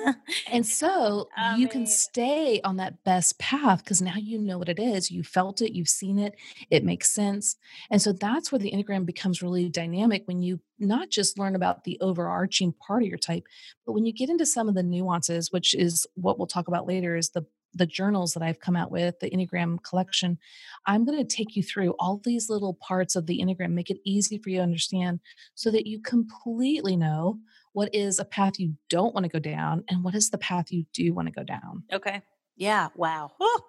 [0.52, 4.58] and so I you mean, can stay on that best path because now you know
[4.58, 5.12] what it is.
[5.12, 6.36] You felt it, you've seen it,
[6.70, 7.56] it makes sense.
[7.90, 11.84] And so that's where the Enneagram becomes really dynamic when you not just learn about
[11.84, 13.44] the overarching part of your type,
[13.86, 16.88] but when you get into some of the nuances, which is what we'll talk about
[16.88, 20.38] later, is the the journals that I've come out with, the Enneagram collection,
[20.86, 24.02] I'm going to take you through all these little parts of the Enneagram, make it
[24.04, 25.20] easy for you to understand
[25.56, 27.40] so that you completely know
[27.74, 30.72] what is a path you don't want to go down and what is the path
[30.72, 31.84] you do want to go down.
[31.92, 32.22] Okay.
[32.62, 32.90] Yeah.
[32.96, 33.32] Wow.
[33.44, 33.62] Oh,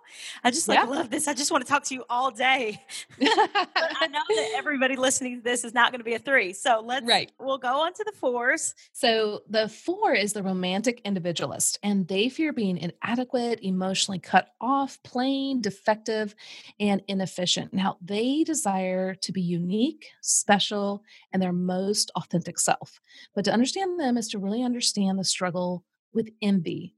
[0.44, 0.84] I just like yeah.
[0.84, 1.26] love this.
[1.26, 2.78] I just want to talk to you all day.
[3.18, 6.52] but I know that everybody listening to this is not going to be a three.
[6.52, 7.32] So let's right.
[7.40, 8.74] We'll go on to the fours.
[8.92, 15.02] So the four is the romantic individualist, and they fear being inadequate, emotionally cut off,
[15.02, 16.34] plain, defective,
[16.78, 17.72] and inefficient.
[17.72, 21.02] Now they desire to be unique, special,
[21.32, 23.00] and their most authentic self.
[23.34, 26.94] But to understand them is to really understand the struggle with envy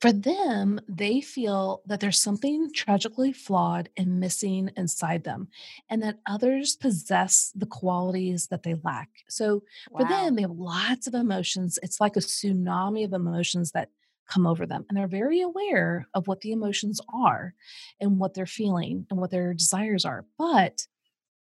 [0.00, 5.48] for them, they feel that there's something tragically flawed and missing inside them,
[5.88, 9.08] and that others possess the qualities that they lack.
[9.28, 10.00] So wow.
[10.00, 11.78] for them, they have lots of emotions.
[11.82, 13.90] It's like a tsunami of emotions that
[14.28, 17.54] come over them, and they're very aware of what the emotions are
[17.98, 20.26] and what they're feeling and what their desires are.
[20.36, 20.86] But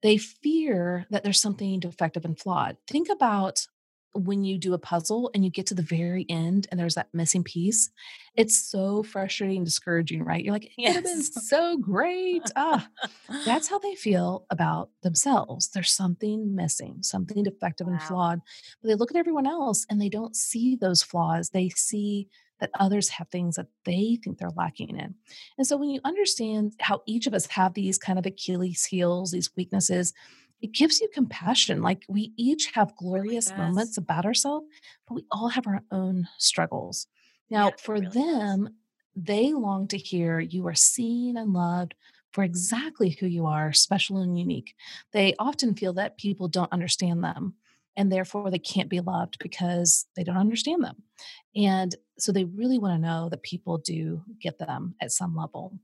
[0.02, 2.76] they fear that there's something defective and flawed.
[2.86, 3.66] Think about
[4.16, 7.08] when you do a puzzle and you get to the very end and there's that
[7.12, 7.90] missing piece,
[8.34, 10.44] it's so frustrating and discouraging, right?
[10.44, 12.42] You're like, it would have been so great.
[12.56, 12.88] ah,
[13.44, 15.68] that's how they feel about themselves.
[15.68, 17.94] There's something missing, something defective wow.
[17.94, 18.40] and flawed.
[18.82, 21.50] But they look at everyone else and they don't see those flaws.
[21.50, 22.28] They see
[22.60, 25.14] that others have things that they think they're lacking in.
[25.58, 29.32] And so when you understand how each of us have these kind of Achilles heels,
[29.32, 30.12] these weaknesses,
[30.60, 31.82] it gives you compassion.
[31.82, 34.66] Like we each have glorious really moments about ourselves,
[35.06, 37.06] but we all have our own struggles.
[37.50, 38.72] Now, yeah, for really them, does.
[39.14, 41.94] they long to hear you are seen and loved
[42.32, 44.74] for exactly who you are, special and unique.
[45.12, 47.54] They often feel that people don't understand them
[47.96, 51.02] and therefore they can't be loved because they don't understand them.
[51.54, 55.78] And so they really want to know that people do get them at some level.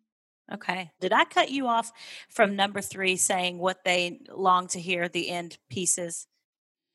[0.54, 0.90] Okay.
[1.00, 1.90] Did I cut you off
[2.28, 6.26] from number three saying what they long to hear the end pieces?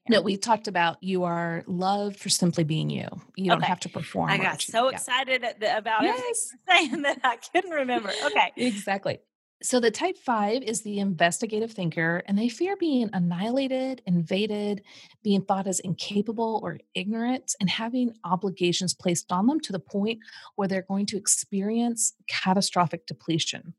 [0.09, 3.07] No, we talked about you are loved for simply being you.
[3.35, 3.67] You don't Okay.
[3.67, 4.29] have to perform.
[4.29, 4.71] I or got achieve.
[4.71, 4.95] so Yeah.
[4.95, 6.49] excited at the, about Yes.
[6.53, 8.11] you saying that I couldn't remember.
[8.27, 8.53] Okay.
[8.55, 9.19] Exactly.
[9.63, 14.83] So the type five is the investigative thinker, and they fear being annihilated, invaded,
[15.23, 20.19] being thought as incapable or ignorant, and having obligations placed on them to the point
[20.55, 23.73] where they're going to experience catastrophic depletion.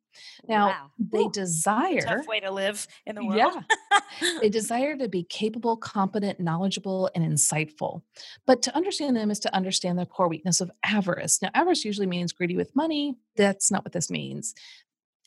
[0.48, 0.90] Now, wow.
[0.98, 1.30] they Whew.
[1.32, 2.00] desire.
[2.00, 3.54] tough way to live in the world.
[3.92, 4.00] Yeah.
[4.40, 8.02] they desire to be capable, competent, knowledgeable, and insightful.
[8.46, 11.40] But to understand them is to understand the core weakness of avarice.
[11.40, 13.16] Now, avarice usually means greedy with money.
[13.36, 14.54] That's not what this means.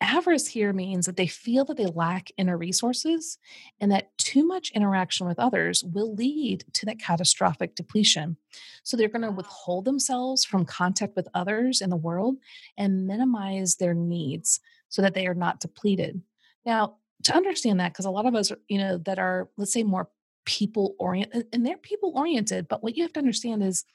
[0.02, 3.38] Avarice here means that they feel that they lack inner resources
[3.80, 8.36] and that too much interaction with others will lead to that catastrophic depletion.
[8.84, 12.38] So they're going to withhold themselves from contact with others in the world
[12.78, 14.60] and minimize their needs
[14.90, 16.22] so that they are not depleted.
[16.66, 19.84] Now, to understand that, because a lot of us, you know, that are, let's say,
[19.84, 20.10] more
[20.46, 23.86] people oriented, and they're people oriented, but what you have to understand is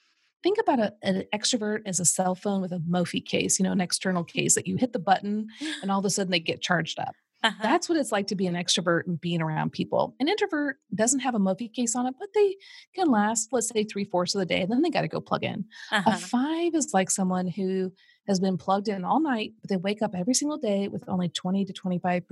[0.43, 3.73] think about a, an extrovert as a cell phone with a Mophie case, you know,
[3.73, 5.49] an external case that you hit the button
[5.83, 7.15] and all of a sudden they get charged up.
[7.45, 7.63] Uh-huh.
[7.63, 10.17] That's what it's like to be an extrovert and being around people.
[10.19, 12.57] An introvert doesn't have a Mophie case on it, but they
[12.95, 15.21] can last, let's say, three fourths of the day, and then they got to go
[15.21, 15.67] plug in.
[15.93, 16.17] A Uh-huh.
[16.17, 17.93] five is like someone who
[18.27, 21.29] has been plugged in all night, but they wake up every single day with only
[21.29, 22.23] 20 to 25%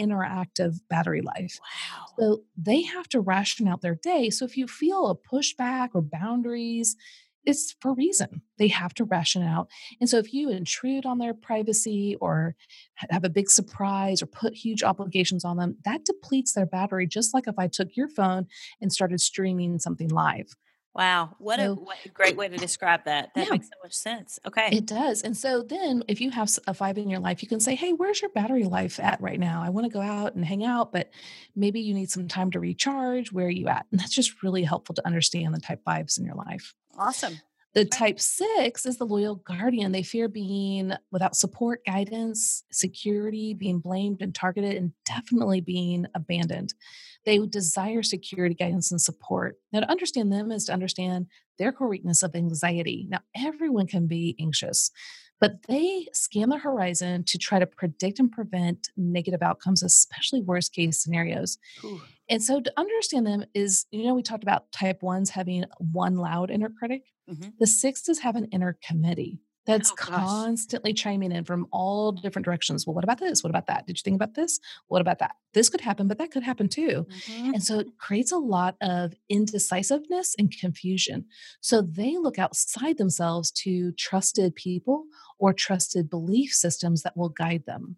[0.00, 1.60] interactive battery life.
[1.60, 2.06] Wow.
[2.18, 4.30] So they have to ration out their day.
[4.30, 6.96] So if you feel a pushback or boundaries,
[7.46, 8.42] it's for reason.
[8.58, 9.68] They have to ration out.
[10.00, 12.54] And so if you intrude on their privacy or
[13.10, 17.34] have a big surprise or put huge obligations on them, that depletes their battery, just
[17.34, 18.46] like if I took your phone
[18.80, 20.54] and started streaming something live.
[20.94, 21.34] Wow.
[21.38, 23.34] What a what a great way to describe that.
[23.34, 23.52] That Yeah.
[23.52, 24.38] makes so much sense.
[24.46, 24.68] Okay.
[24.72, 25.22] It does.
[25.22, 27.92] And so then if you have a five in your life, you can say, Hey,
[27.92, 29.62] where's your battery life at right now?
[29.62, 31.10] I want to go out and hang out, but
[31.56, 33.32] maybe you need some time to recharge.
[33.32, 33.86] Where are you at?
[33.90, 36.74] And that's just really helpful to understand the type fives in your life.
[36.96, 37.40] awesome.
[37.72, 39.90] The type six is the loyal guardian.
[39.90, 46.72] They fear being without support, guidance, security, being blamed and targeted, and definitely being abandoned.
[47.24, 49.56] They desire security, guidance, and support.
[49.72, 51.26] Now, to understand them is to understand
[51.58, 53.06] their core weakness of anxiety.
[53.08, 54.90] Now, everyone can be anxious,
[55.40, 60.72] but they scan the horizon to try to predict and prevent negative outcomes, especially worst
[60.72, 61.58] case scenarios.
[61.80, 62.00] Whew.
[62.28, 66.16] And so to understand them is, you know, we talked about type ones having one
[66.16, 67.02] loud inner critic.
[67.30, 67.52] Mhm.
[67.58, 72.86] The sixes have an inner committee that's Oh, constantly chiming in from all different directions.
[72.86, 73.42] Well, what about this?
[73.42, 73.86] What about that?
[73.86, 74.60] Did you think about this?
[74.88, 75.36] What about that?
[75.54, 77.06] This could happen, but that could happen too.
[77.28, 77.54] Mhm.
[77.54, 81.26] And so it creates a lot of indecisiveness and confusion.
[81.60, 85.04] So they look outside themselves to trusted people
[85.38, 87.96] or trusted belief systems that will guide them.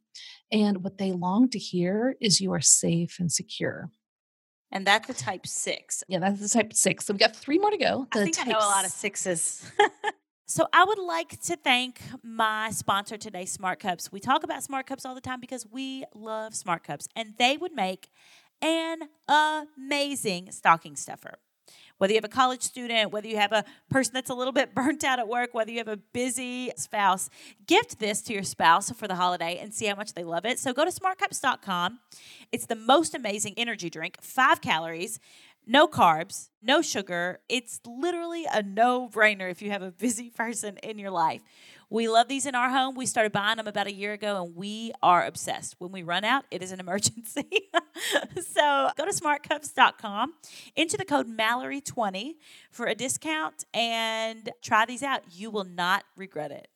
[0.52, 3.90] And what they long to hear is you are safe and secure.
[4.72, 6.02] And that's the type six.
[6.08, 7.06] Yeah, that's the type six.
[7.06, 8.06] So we've got three more to go.
[8.12, 9.64] I think I know a lot of sixes.
[10.48, 14.12] so I would like to thank my sponsor today, Smart Cups.
[14.12, 17.56] We talk about Smart Cups all the time because we love Smart Cups, and they
[17.56, 18.10] would make
[18.62, 21.38] an amazing stocking stuffer.
[21.98, 24.72] Whether you have a college student, whether you have a person that's a little bit
[24.74, 27.28] burnt out at work, whether you have a busy spouse,
[27.66, 30.60] gift this to your spouse for the holiday and see how much they love it.
[30.60, 31.98] So go to smartcups.com.
[32.52, 35.18] It's the most amazing energy drink, five calories,
[35.66, 37.40] no carbs, no sugar.
[37.48, 41.42] It's literally a no brainer if you have a busy person in your life.
[41.88, 42.96] We love these in our home.
[42.96, 45.76] We started buying them about a year ago and we are obsessed.
[45.78, 47.48] When we run out, it is an emergency.
[48.52, 50.34] so go to smartcups.com,
[50.76, 52.34] enter the code Mallory20
[52.70, 55.22] for a discount and try these out.
[55.32, 56.68] You will not regret it.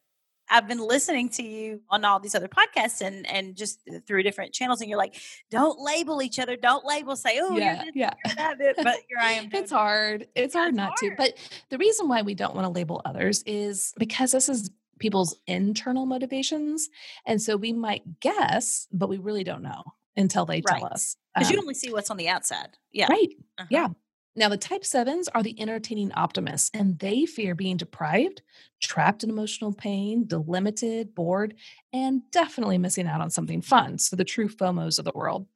[0.50, 4.52] I've been listening to you on all these other podcasts and and just through different
[4.52, 5.14] channels, and you're like,
[5.50, 8.10] don't label each other, don't label, say, oh, yeah, this, yeah.
[8.36, 9.48] that, but here I am.
[9.52, 10.26] It's hard.
[10.34, 11.14] It's hard not to.
[11.16, 11.34] But
[11.70, 16.06] the reason why we don't want to label others is because this is people's internal
[16.06, 16.90] motivations.
[17.26, 19.82] And so we might guess, but we really don't know
[20.16, 21.16] until they tell us.
[21.34, 22.76] because you Um, only see what's on the outside.
[22.92, 23.06] Yeah.
[23.10, 23.30] Right.
[23.58, 23.66] Uh-huh.
[23.70, 23.88] Yeah.
[24.36, 28.42] Now, the type sevens are the entertaining optimists, and they fear being deprived,
[28.80, 31.54] trapped in emotional pain, delimited, bored,
[31.92, 33.98] and definitely missing out on something fun.
[33.98, 35.46] So, the true FOMOs of the world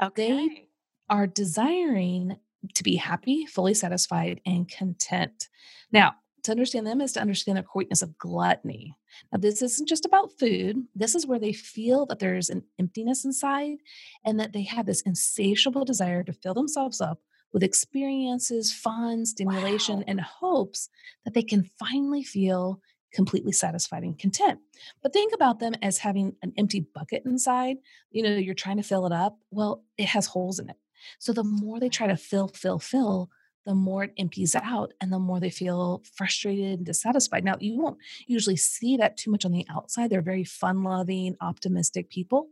[0.00, 0.68] Okay.
[1.08, 2.36] are desiring
[2.74, 5.48] to be happy, fully satisfied, and content.
[5.92, 6.14] Now,
[6.44, 8.94] to understand them is to understand their weakness of gluttony.
[9.32, 10.76] Now, this isn't just about food.
[10.94, 13.78] This is where they feel that there's an emptiness inside
[14.24, 17.20] and that they have this insatiable desire to fill themselves up
[17.54, 20.04] with experiences, fun, stimulation, Wow.
[20.08, 20.90] and hopes
[21.24, 22.82] that they can finally feel
[23.14, 24.58] completely satisfied and content.
[25.00, 27.76] But think about them as having an empty bucket inside.
[28.10, 29.38] You know, you're trying to fill it up.
[29.52, 30.76] Well, it has holes in it.
[31.20, 33.30] So the more they try to fill, fill, fill,
[33.66, 37.44] the more it empties out and the more they feel frustrated and dissatisfied.
[37.44, 40.10] Now, you won't usually see that too much on the outside.
[40.10, 42.48] They're very fun loving, optimistic people,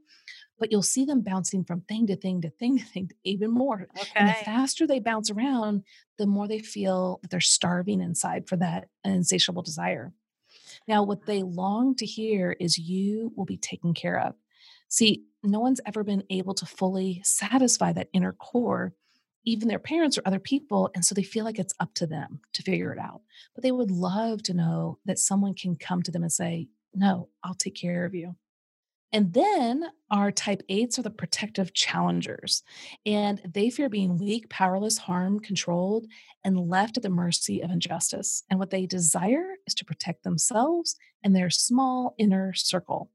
[0.59, 3.89] but you'll see them bouncing from thing to thing to thing to thing even more.
[3.99, 4.11] Okay.
[4.15, 5.83] And the faster they bounce around,
[6.19, 10.13] the more they feel that they're starving inside for that insatiable desire.
[10.87, 14.35] Now, what they long to hear is you will be taken care of.
[14.89, 18.95] See, no one's ever been able to fully satisfy that inner core,
[19.45, 20.91] even their parents or other people.
[20.95, 23.23] And so they feel like it's up to them to figure it out.
[23.55, 27.29] But they would love to know that someone can come to them and say, No,
[27.43, 28.37] I'll take care of you.
[29.13, 32.63] And then our type eights are the protective challengers,
[33.05, 36.07] and they fear being weak, powerless, harmed, controlled,
[36.45, 38.43] and left at the mercy of injustice.
[38.49, 43.11] And what they desire is to protect themselves and their small inner circle.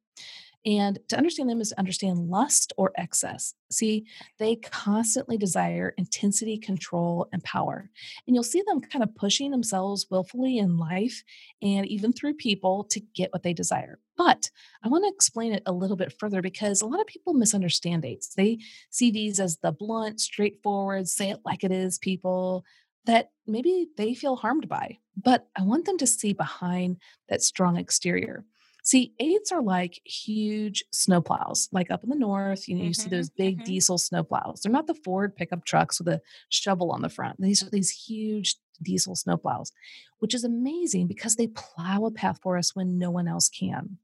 [0.65, 3.53] And to understand them is to understand lust or excess.
[3.71, 4.05] See,
[4.37, 7.89] they constantly desire intensity, control, and power.
[8.25, 11.23] And you'll see them kind of pushing themselves willfully in life
[11.61, 13.99] and even through people to get what they desire.
[14.17, 14.49] But
[14.83, 18.03] I want to explain it a little bit further because a lot of people misunderstand
[18.03, 18.33] eights.
[18.35, 22.65] They see these as the blunt, straightforward, say it like it is people
[23.05, 24.97] that maybe they feel harmed by.
[25.15, 26.97] But I want them to see behind
[27.29, 28.43] that strong exterior.
[28.87, 32.69] See, eights are like huge snowplows, like up in the north.
[32.69, 33.65] You know, you mm-hmm, see those big mm-hmm.
[33.65, 34.61] diesel snowplows.
[34.61, 37.35] They're not the Ford pickup trucks with a shovel on the front.
[37.37, 39.73] These are these huge diesel snowplows,
[40.19, 43.97] which is amazing because they plow a path for us when no one else can.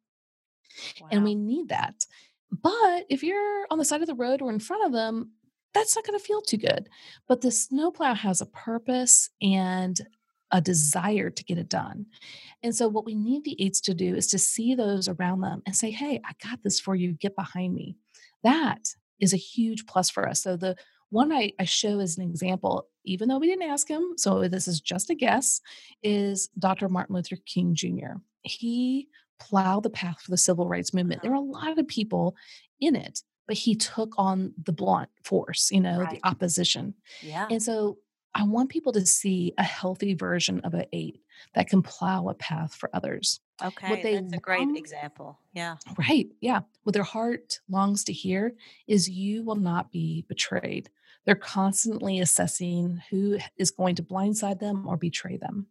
[0.99, 1.07] Wow.
[1.13, 2.05] And we need that.
[2.51, 5.31] But if you're on the side of the road or in front of them,
[5.73, 6.89] that's not going to feel too good.
[7.29, 9.97] But the snowplow has a purpose and
[10.53, 12.05] a desire to get it done.
[12.61, 15.63] And so, what we need the eights to do is to see those around them
[15.65, 17.13] and say, Hey, I got this for you.
[17.13, 17.97] Get behind me.
[18.43, 20.43] That is a huge plus for us.
[20.43, 20.77] So, the
[21.09, 24.67] one I, I show as an example, even though we didn't ask him, so this
[24.67, 25.59] is just a guess,
[26.01, 26.87] is Dr.
[26.87, 28.17] Martin Luther King Jr.
[28.41, 31.21] He plowed the path for the civil rights movement.
[31.21, 32.35] There are a lot of people
[32.79, 36.09] in it, but he took on the blunt force, you know, right.
[36.21, 36.93] the opposition.
[37.21, 37.47] Yeah.
[37.49, 37.97] And so
[38.35, 41.19] I want people to see a healthy version of an eight
[41.53, 43.41] that can plow a path for others.
[43.63, 45.39] Okay, what they that's a great example.
[45.53, 45.75] Yeah.
[45.97, 46.27] Right.
[46.41, 46.61] Yeah.
[46.83, 48.55] What their heart longs to hear
[48.87, 50.89] is you will not be betrayed.
[51.25, 55.67] They're constantly assessing who is going to blindside them or betray them.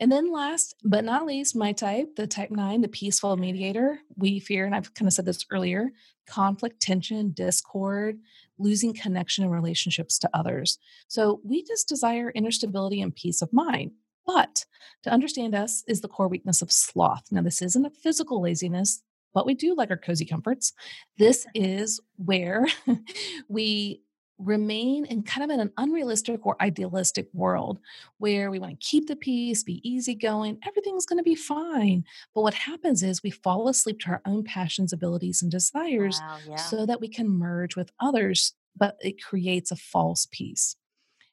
[0.00, 4.40] And then last but not least, my type, the type nine, the peaceful mediator, we
[4.40, 5.90] fear, and I've kind of said this earlier,
[6.26, 8.18] conflict, tension, discord,
[8.60, 10.78] losing connection and relationships to others.
[11.08, 13.92] So we just desire inner stability and peace of mind.
[14.26, 14.64] But
[15.02, 17.24] to understand us is the core weakness of sloth.
[17.30, 19.02] Now, this isn't a physical laziness,
[19.32, 20.72] but we do like our cozy comforts.
[21.18, 22.66] This is where
[23.48, 24.02] we
[24.40, 27.78] remain in kind of in an unrealistic or idealistic world
[28.18, 32.04] where we want to keep the peace, be easygoing, everything's going to be fine.
[32.34, 36.38] But what happens is we fall asleep to our own passions, abilities, and desires wow,
[36.48, 36.56] yeah.
[36.56, 40.76] so that we can merge with others, but it creates a false peace.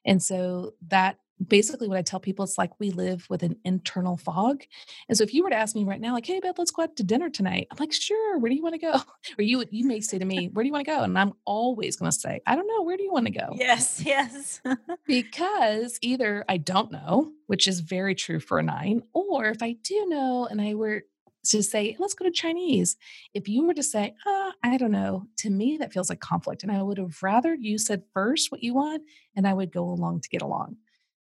[0.04, 4.16] And so that basically what I tell people it's like we live with an internal
[4.16, 4.64] fog.
[5.08, 6.82] And so if you were to ask me right now, like, hey Beth, let's go
[6.82, 7.68] out to dinner tonight.
[7.70, 8.94] I'm like, sure, where do you want to go?
[9.38, 11.02] Or you you may say to me, where do you want to go?
[11.02, 13.54] And I'm always gonna say, I don't know, where do you want to go?
[13.54, 14.60] Yes, yes.
[15.06, 19.76] because either I don't know, which is very true for a nine, or if I
[19.82, 21.02] do know and I were
[21.46, 22.96] to say, let's go to Chinese.
[23.34, 26.62] If you were to say, oh, I don't know, to me, that feels like conflict.
[26.62, 29.02] And I would have rather you said first what you want,
[29.36, 30.76] and I would go along to get along.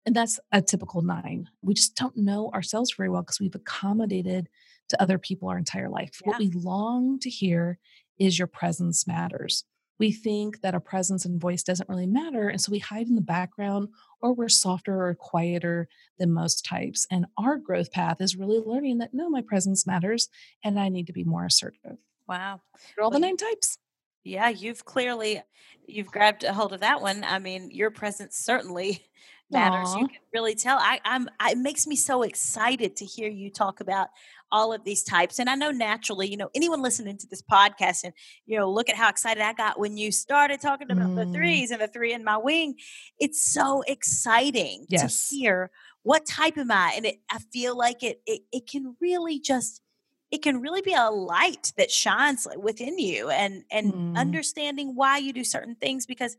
[0.07, 1.49] And that's a typical nine.
[1.61, 4.47] We just don't know ourselves very well because we've accommodated
[4.87, 6.21] to other people our entire life.
[6.21, 6.29] Yeah.
[6.29, 7.77] What we long to hear
[8.17, 9.65] is your presence matters.
[9.99, 12.47] We think that our presence and voice doesn't really matter.
[12.47, 13.89] And so we hide in the background
[14.21, 17.05] or we're softer or quieter than most types.
[17.11, 20.29] And our growth path is really learning that no, my presence matters
[20.63, 21.97] and I need to be more assertive.
[22.29, 22.61] Wow.
[22.95, 23.77] For all well, the nine types.
[24.23, 25.41] Yeah, you've clearly
[25.85, 27.23] you've grabbed a hold of that one.
[27.23, 29.05] I mean, your presence certainly
[29.51, 29.89] matters.
[29.89, 30.01] Aww.
[30.01, 30.77] You can really tell.
[30.77, 31.29] I, I'm.
[31.39, 34.09] I, it makes me so excited to hear you talk about
[34.51, 35.39] all of these types.
[35.39, 38.13] And I know naturally, you know, anyone listening to this podcast and
[38.45, 41.15] you know, look at how excited I got when you started talking about mm.
[41.15, 42.75] the threes and the three in my wing.
[43.19, 45.29] It's so exciting yes.
[45.29, 45.71] to hear
[46.03, 48.41] what type am I, and it, I feel like it, it.
[48.51, 49.81] It can really just
[50.29, 54.17] it can really be a light that shines within you and and mm.
[54.17, 56.37] understanding why you do certain things because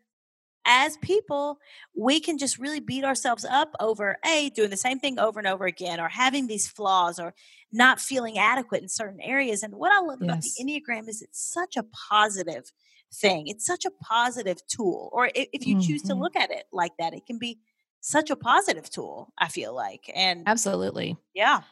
[0.66, 1.58] as people,
[1.96, 5.48] we can just really beat ourselves up over a doing the same thing over and
[5.48, 7.34] over again, or having these flaws, or
[7.72, 9.62] not feeling adequate in certain areas.
[9.62, 10.28] And what I love yes.
[10.28, 12.70] about the Enneagram is it's such a positive
[13.14, 13.46] thing.
[13.46, 15.10] It's such a positive tool.
[15.12, 15.86] Or if, you mm-hmm.
[15.86, 16.22] choose to mm-hmm.
[16.22, 17.58] look at it like that, it can be
[18.00, 20.10] such a positive tool, I feel like.
[20.14, 21.16] And Absolutely.
[21.34, 21.62] yeah,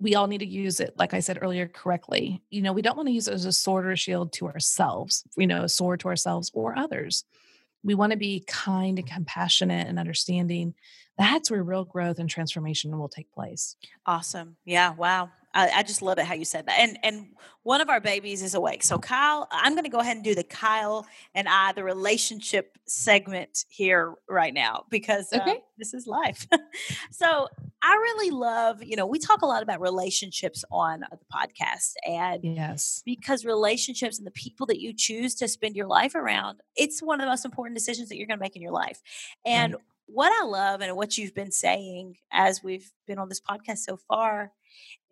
[0.00, 2.42] We all need to use it, like I said earlier, correctly.
[2.50, 5.24] You know, we don't want to use it as a sword or shield to ourselves,
[5.36, 7.24] you know, a sword to ourselves or others.
[7.84, 10.74] We want to be kind and compassionate and understanding.
[11.18, 13.76] That's where real growth and transformation will take place.
[14.06, 14.56] awesome.
[14.64, 15.30] Yeah, wow.
[15.56, 16.80] I, I just love it how you said that.
[16.80, 17.26] And and
[17.62, 18.82] one of our babies is awake.
[18.82, 22.76] So Kyle, I'm going to go ahead and do the Kyle and I the relationship
[22.86, 26.48] segment here right now because uh, this is life.
[27.12, 27.46] so
[27.82, 32.40] I really love, you know, we talk a lot about relationships on the podcast and
[32.42, 33.02] Yes.
[33.04, 37.20] because relationships and the people that you choose to spend your life around, it's one
[37.20, 39.00] of the most important decisions that you're going to make in your life.
[39.46, 39.82] And Right.
[40.06, 43.96] What I love and what you've been saying as we've been on this podcast so
[43.96, 44.52] far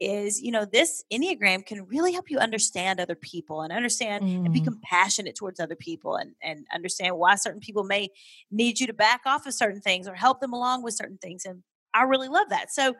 [0.00, 4.52] is, you know, this Enneagram can really help you understand other people and understand and
[4.52, 8.10] be Mm, compassionate towards other people and, and understand why certain people may
[8.50, 11.44] need you to back off of certain things or help them along with certain things.
[11.44, 11.62] And
[11.94, 12.72] I really love that.
[12.72, 12.94] So,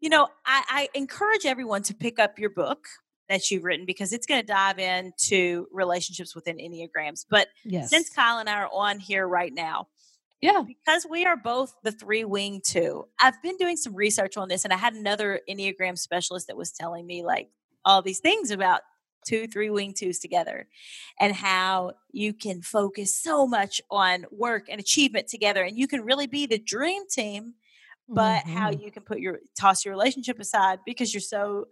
[0.00, 2.86] you know, I, I encourage everyone to pick up your book
[3.30, 7.24] that you've written because it's going to dive into relationships within Enneagrams.
[7.30, 7.88] But yes.
[7.88, 9.88] since Kyle and I are on here right now,
[10.40, 10.62] yeah.
[10.66, 14.64] because we are both the three wing two, I've been doing some research on this
[14.64, 17.50] and I had another Enneagram specialist that was telling me like
[17.84, 18.82] all these things about
[19.26, 20.66] two, three wing twos together
[21.18, 26.02] and how you can focus so much on work and achievement together and you can
[26.02, 27.54] really be the dream team
[28.08, 28.82] but how Mhm.
[28.82, 31.66] you can put your toss your relationship aside because you're so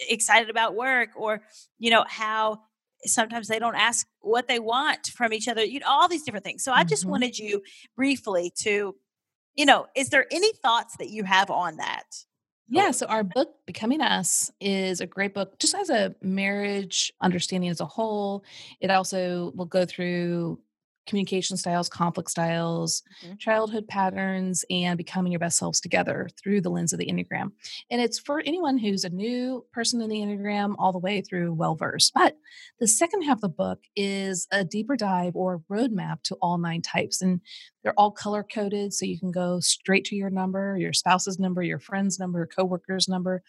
[0.00, 1.42] excited about work or
[1.78, 2.62] you know how
[3.06, 6.44] sometimes they don't ask what they want from each other you know all these different
[6.44, 7.10] things so i just Mhm.
[7.10, 7.62] wanted you
[7.96, 8.94] briefly to
[9.54, 12.04] you know is there any thoughts that you have on that
[12.68, 17.70] Yeah, so our book, Becoming Us, is a great book just as a marriage understanding
[17.70, 18.44] as a whole.
[18.80, 20.58] It also will go through
[21.06, 23.38] communication styles, conflict styles, Mhm.
[23.38, 27.52] childhood patterns, and becoming your best selves together through the lens of the Enneagram.
[27.90, 31.54] And it's for anyone who's a new person in the Enneagram all the way through
[31.54, 32.12] well versed.
[32.14, 32.36] But
[32.80, 36.82] the second half of the book is a deeper dive or roadmap to all nine
[36.82, 37.22] types.
[37.22, 37.40] And
[37.82, 41.62] they're all color coded, so you can go straight to your number, your spouse's number,
[41.62, 43.42] your friend's number, your coworker's number,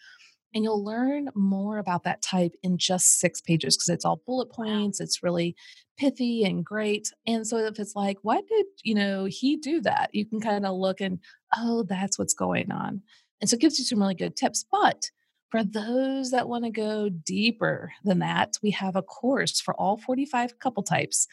[0.54, 4.50] and you'll learn more about that type in just six pages because it's all bullet
[4.50, 5.00] points.
[5.00, 5.54] It's really
[5.98, 7.12] pithy and great.
[7.26, 10.10] And so if it's like, why did you know he do that?
[10.12, 11.18] You can kind of look and
[11.56, 13.02] oh, that's what's going on.
[13.40, 14.64] And so it gives you some really good tips.
[14.70, 15.10] But
[15.50, 19.96] for those that want to go deeper than that, we have a course for all
[19.96, 21.26] 45 couple types.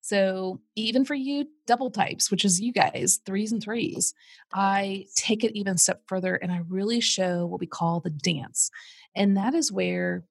[0.00, 4.14] So even for you double types, which is you guys, threes and threes,
[4.54, 8.70] I take it even step further and I really show what we call the dance.
[9.16, 10.22] And that is where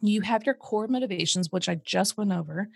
[0.00, 2.68] you have your core motivations, which I just went over,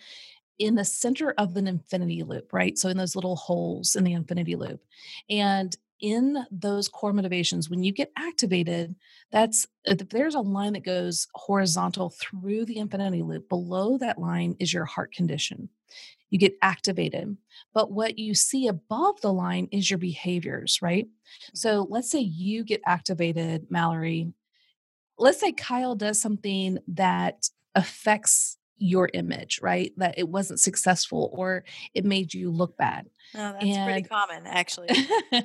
[0.58, 2.78] in the center of an infinity loop, right?
[2.78, 4.80] So in those little holes in the infinity loop.
[5.28, 8.94] And in those core motivations, when you get activated,
[9.32, 13.48] that's uh, if there's a line that goes horizontal through the infinity loop.
[13.48, 15.68] Below that line is your heart condition.
[16.30, 17.36] You get activated.
[17.72, 21.06] But what you see above the line is your behaviors, right?
[21.06, 21.56] Mm-hmm.
[21.56, 24.32] So let's say you get activated, Mallory.
[25.18, 29.92] Let's say Kyle does something that affects your image, right?
[29.96, 33.06] That it wasn't successful or it made you look bad.
[33.34, 34.88] no that's pretty common actually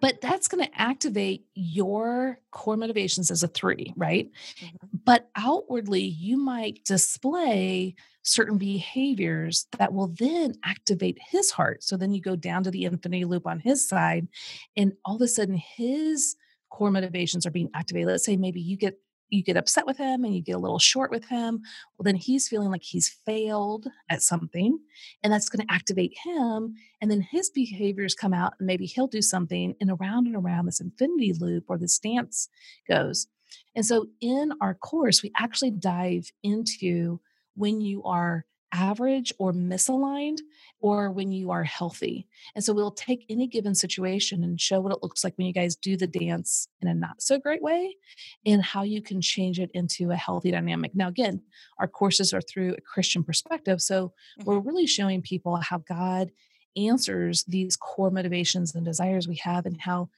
[0.00, 4.30] but that's going to activate your core motivations as a three, right?
[4.60, 4.70] Mhm.
[5.04, 11.82] But outwardly, you might display certain behaviors that will then activate his heart.
[11.82, 14.28] So then you go down to the infinity loop on his side,
[14.76, 16.36] and all of a sudden, his
[16.70, 18.08] core motivations are being activated.
[18.08, 18.98] Let's say maybe you get
[19.30, 21.60] you get upset with him and you get a little short with him
[21.98, 24.78] well then he's feeling like he's failed at something
[25.22, 29.06] and that's going to activate him and then his behaviors come out and maybe he'll
[29.06, 32.48] do something and around and around this infinity loop or this dance
[32.88, 33.26] goes
[33.74, 37.20] and so in our course we actually dive into
[37.54, 40.38] when you are average or misaligned
[40.80, 44.92] or when you are healthy and so we'll take any given situation and show what
[44.92, 47.96] it looks like when you guys do the dance in a not so great way
[48.44, 50.94] and how you can change it into a healthy dynamic.
[50.94, 51.42] Now again
[51.78, 54.44] our courses are through a christian perspective so mm-hmm.
[54.44, 56.30] we're really showing people how God
[56.76, 60.10] answers these core motivations and desires we have and how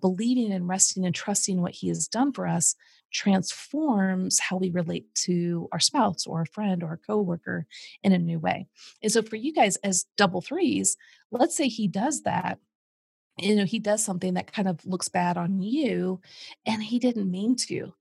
[0.00, 2.74] believing and resting and trusting what he has done for us
[3.12, 7.66] transforms how we relate to our spouse or a friend or a coworker
[8.02, 8.66] in a new way.
[9.02, 10.96] And so for you guys as double threes,
[11.30, 12.58] let's say he does that
[13.38, 16.18] you know he does something that kind of looks bad on you
[16.64, 17.92] and he didn't mean to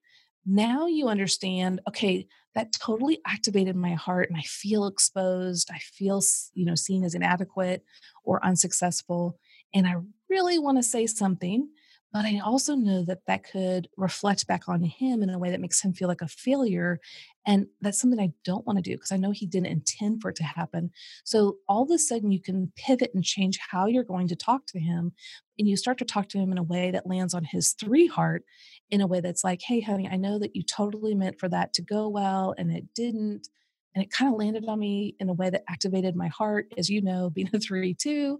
[0.45, 5.69] now you understand, okay, that totally activated my heart and I feel exposed.
[5.73, 6.21] I feel,
[6.53, 7.83] you know, seen as inadequate
[8.23, 9.39] or unsuccessful.
[9.73, 9.95] And I
[10.29, 11.69] really want to say something
[12.15, 15.59] but I also know that that could reflect back on him in a way that
[15.59, 17.01] makes him feel like a failure.
[17.45, 20.29] And that's something I don't want to do because I know he didn't intend for
[20.29, 20.91] it to happen.
[21.25, 24.65] So all of a sudden, you can pivot and change how you're going to talk
[24.67, 25.11] to him.
[25.59, 28.07] And you start to talk to him in a way that lands on his three
[28.07, 28.43] heart,
[28.89, 31.73] in a way that's like, hey, honey, I know that you totally meant for that
[31.73, 33.49] to go well and it didn't
[33.93, 36.89] and it kind of landed on me in a way that activated my heart as
[36.89, 38.37] you know being a 3 2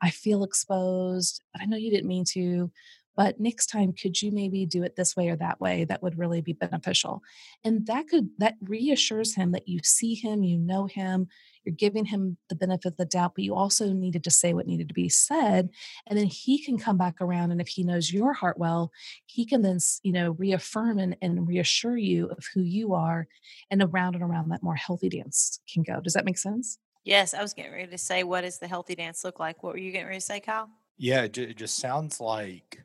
[0.00, 2.70] i feel exposed but i know you didn't mean to
[3.16, 5.84] but next time could you maybe do it this way or that way?
[5.84, 7.22] That would really be beneficial.
[7.64, 11.28] And that could that reassures him that you see him you know him
[11.64, 14.66] you're giving him the benefit of the doubt but you also needed to say what
[14.66, 15.70] needed to be said
[16.06, 18.92] and then he can come back around and if he knows your heart well
[19.26, 23.26] he can then you know reaffirm and, and reassure you of who you are
[23.70, 26.00] and around and around that more healthy dance can go.
[26.00, 26.78] Does that make sense?
[27.04, 29.62] Yes i was getting ready to say what does the healthy dance look like?
[29.62, 30.70] What were you getting ready to say kyle?
[30.96, 32.82] Yeah it just sounds like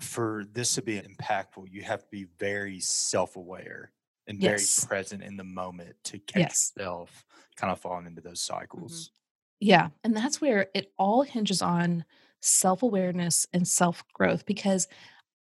[0.00, 3.92] for this to be impactful, you have to be very self aware
[4.26, 4.84] and yes.
[4.84, 6.72] very present in the moment to catch yes.
[6.76, 7.24] yourself
[7.56, 8.58] kind of falling into those mm-hmm.
[8.58, 8.92] cycles.
[8.92, 9.14] Mm-hmm.
[9.60, 9.88] Yeah.
[10.04, 12.04] And that's where it all hinges on
[12.40, 14.86] self awareness and self growth because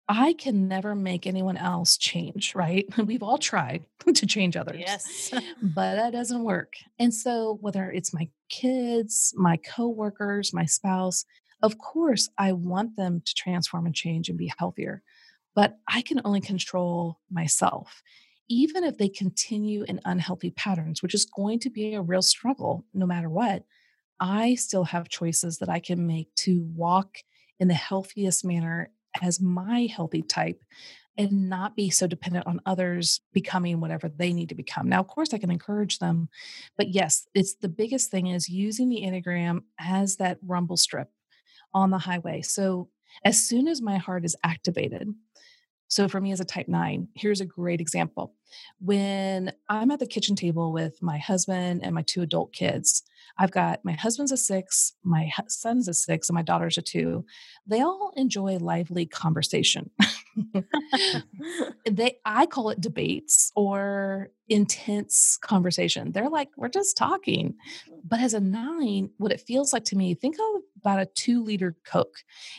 [0.08, 2.84] I can never make anyone else change, right?
[3.06, 3.84] We've all tried
[4.14, 4.80] to change others.
[4.80, 5.30] Yes.
[5.62, 6.74] but that doesn't work.
[6.98, 11.24] And so whether it's my kids, my coworkers, my spouse,
[11.62, 15.02] of course, I want them to transform and change and be healthier,
[15.54, 18.02] but I can only control myself.
[18.48, 22.84] Even if they continue in unhealthy patterns, which is going to be a real struggle
[22.92, 23.64] no matter what,
[24.18, 27.18] I still have choices that I can make to walk
[27.58, 28.90] in the healthiest manner
[29.22, 30.62] as my healthy type
[31.16, 34.88] and not be so dependent on others becoming whatever they need to become.
[34.88, 36.28] Now, of course, I can encourage them,
[36.76, 41.10] but yes, it's the biggest thing is using the Enneagram as that rumble strip
[41.74, 42.42] on the highway.
[42.42, 42.88] So
[43.24, 45.08] as soon as my heart is activated,
[45.90, 48.34] so for me as a type nine, here's a great example.
[48.78, 53.02] When I'm at the kitchen table with my husband and my two adult kids,
[53.36, 57.24] I've got my husband's a six, my son's a six, and my daughter's a two.
[57.66, 59.90] They all enjoy lively conversation.
[61.90, 66.12] they I call it debates or intense conversation.
[66.12, 67.56] They're like, we're just talking.
[68.04, 71.42] But as a nine, what it feels like to me, think of about a two
[71.42, 72.18] liter Coke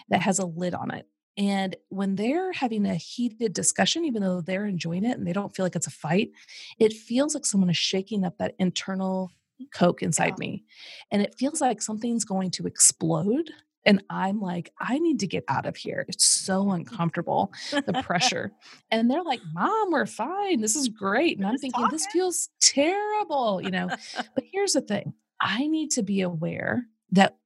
[0.09, 0.24] that mm.
[0.24, 1.07] has a lid on it.
[1.38, 5.55] And when they're having a heated discussion, even though they're enjoying it and they don't
[5.55, 6.32] feel like it's a fight,
[6.78, 9.32] it feels like someone is shaking up that internal
[9.74, 10.45] Coke inside yeah.
[10.45, 10.63] me.
[11.09, 13.49] And it feels like something's going to explode.
[13.86, 16.05] And I'm like, I need to get out of here.
[16.07, 18.51] It's so uncomfortable, the pressure.
[18.91, 20.61] and they're like, Mom, we're fine.
[20.61, 21.38] This is great.
[21.38, 21.95] And I'm thinking, talking.
[21.95, 23.88] this feels terrible, you know.
[24.36, 27.38] but here's the thing I need to be aware that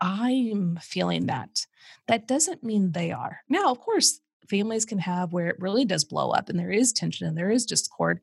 [0.00, 1.66] I'm feeling that.
[2.08, 3.40] That doesn't mean they are.
[3.48, 6.92] Now, of course, families can have where it really does blow up and there is
[6.92, 8.20] tension and there is discord,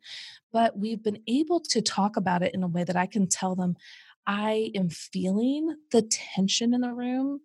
[0.52, 3.56] but we've been able to talk about it in a way that I can tell
[3.56, 3.78] them,
[4.26, 7.40] I am feeling the tension in the room,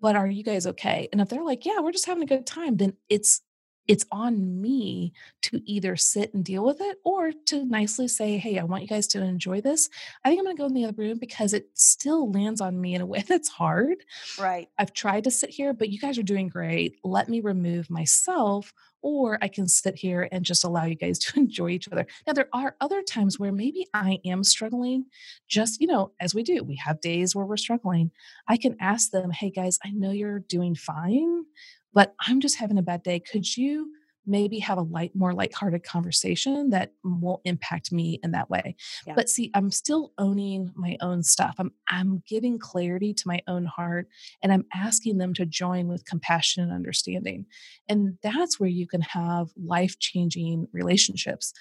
[0.00, 1.08] but are you guys okay?
[1.12, 3.42] And if they're like, yeah, we're just having a good time, then it's
[3.88, 5.12] it's on me
[5.42, 8.88] to either sit and deal with it or to nicely say, Hey, I want you
[8.88, 9.88] guys to enjoy this.
[10.24, 12.80] I think I'm going to go in the other room because it still lands on
[12.80, 13.98] me in a way that's hard.
[14.38, 14.68] Right.
[14.78, 16.96] I've tried to sit here, but you guys are doing great.
[17.02, 18.72] Let me remove myself,
[19.02, 22.06] or I can sit here and just allow you guys to enjoy each other.
[22.26, 25.06] Now, there are other times where maybe I am struggling,
[25.48, 28.12] just, you know, as we do, we have days where we're struggling.
[28.48, 31.44] I can ask them, Hey, guys, I know you're doing fine
[31.92, 33.20] but I'm just having a bad day.
[33.20, 33.92] Could you
[34.24, 38.76] maybe have a light, more lighthearted conversation that won't impact me in that way?
[39.06, 39.14] Yeah.
[39.16, 41.56] But see, I'm still owning my own stuff.
[41.58, 44.06] I'm I'm giving clarity to my own heart
[44.42, 47.46] and I'm asking them to join with compassion and understanding.
[47.88, 51.52] And that's where you can have life-changing relationships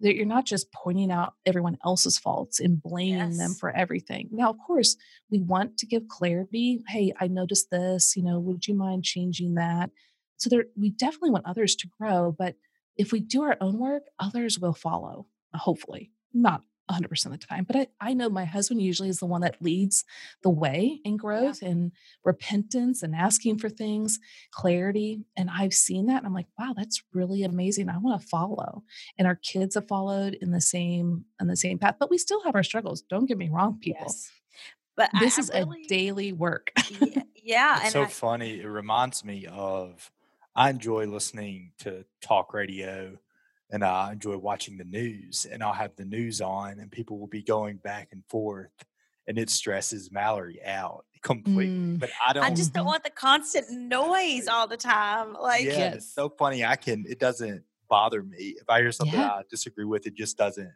[0.00, 3.38] that you're not just pointing out everyone else's faults and blaming yes.
[3.38, 4.28] them for everything.
[4.32, 4.96] Now, of course,
[5.30, 6.82] we want to give clarity.
[6.88, 9.90] Hey, I noticed this, you know, would you mind changing that?
[10.38, 12.56] So there we definitely want others to grow, but
[12.96, 16.12] if we do our own work, others will follow, hopefully.
[16.32, 17.64] Not 100% of the time.
[17.64, 20.04] But I, I know my husband usually is the one that leads
[20.42, 21.68] the way in growth yeah.
[21.68, 21.92] and
[22.24, 24.18] repentance and asking for things,
[24.50, 25.20] clarity.
[25.36, 26.18] And I've seen that.
[26.18, 27.88] And I'm like, wow, that's really amazing.
[27.88, 28.84] I want to follow.
[29.18, 31.96] And our kids have followed in the same in the same path.
[31.98, 33.02] But we still have our struggles.
[33.02, 34.06] Don't get me wrong, people.
[34.06, 34.30] Yes.
[34.96, 36.72] But this I, is really, a daily work.
[37.00, 37.22] yeah.
[37.42, 38.60] yeah it's so I, funny.
[38.60, 40.10] It reminds me of
[40.54, 43.18] I enjoy listening to talk radio
[43.70, 45.46] and I enjoy watching the news.
[45.50, 48.70] And I'll have the news on, and people will be going back and forth,
[49.26, 51.74] and it stresses Mallory out completely.
[51.74, 52.00] Mm.
[52.00, 52.44] But I don't.
[52.44, 55.34] I just don't want the constant noise all the time.
[55.34, 55.94] Like, yeah, yes.
[55.96, 56.64] it's so funny.
[56.64, 57.04] I can.
[57.08, 59.30] It doesn't bother me if I hear something yeah.
[59.30, 60.06] I disagree with.
[60.06, 60.72] It just doesn't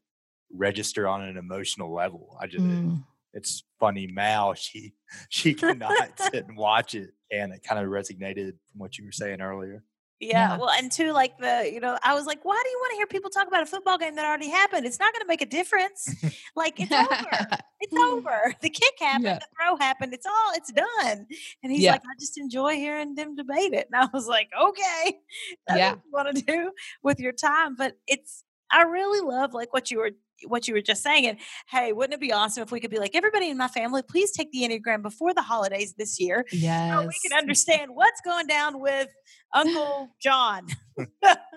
[0.52, 2.36] register on an emotional level.
[2.40, 2.64] I just.
[2.64, 2.96] Mm.
[2.96, 3.00] It,
[3.34, 4.06] it's funny.
[4.06, 4.94] Mal, she
[5.28, 9.12] she cannot sit and watch it, and it kind of resonated from what you were
[9.12, 9.82] saying earlier.
[10.24, 12.78] Yeah, yeah, well, and two, like the, you know, I was like, why do you
[12.80, 14.86] want to hear people talk about a football game that already happened?
[14.86, 16.14] It's not going to make a difference.
[16.56, 17.48] like it's over.
[17.80, 18.54] It's over.
[18.62, 19.24] The kick happened.
[19.24, 19.38] Yeah.
[19.40, 20.14] The throw happened.
[20.14, 20.52] It's all.
[20.54, 21.26] It's done.
[21.62, 21.92] And he's yeah.
[21.92, 23.88] like, I just enjoy hearing them debate it.
[23.92, 25.18] And I was like, okay,
[25.66, 25.90] that's yeah.
[25.90, 26.72] what you want to do
[27.02, 27.76] with your time.
[27.76, 28.44] But it's.
[28.74, 30.10] I really love like what you were
[30.48, 31.26] what you were just saying.
[31.26, 34.02] And hey, wouldn't it be awesome if we could be like, everybody in my family,
[34.02, 36.44] please take the Enneagram before the holidays this year.
[36.50, 36.92] Yes.
[36.92, 39.08] So we can understand what's going down with
[39.54, 40.66] Uncle John.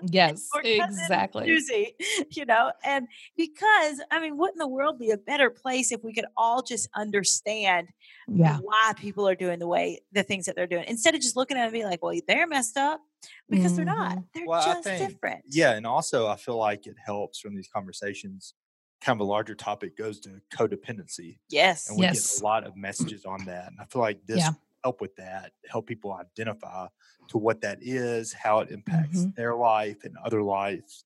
[0.06, 1.46] yes, exactly.
[1.46, 1.96] Susie,
[2.30, 6.14] you know, and because I mean, wouldn't the world be a better place if we
[6.14, 7.88] could all just understand
[8.28, 8.58] yeah.
[8.58, 11.56] why people are doing the way the things that they're doing instead of just looking
[11.56, 13.00] at it and be like, well, they're messed up
[13.48, 13.76] because mm-hmm.
[13.76, 14.18] they're not.
[14.34, 15.44] They're well, just think, different.
[15.46, 18.54] Yeah, and also I feel like it helps from these conversations
[19.00, 21.38] kind of a larger topic goes to codependency.
[21.50, 21.88] Yes.
[21.88, 22.34] And we yes.
[22.34, 23.68] get a lot of messages on that.
[23.68, 24.50] And I feel like this yeah.
[24.82, 26.86] help with that, help people identify
[27.28, 29.30] to what that is, how it impacts mm-hmm.
[29.36, 31.04] their life and other lives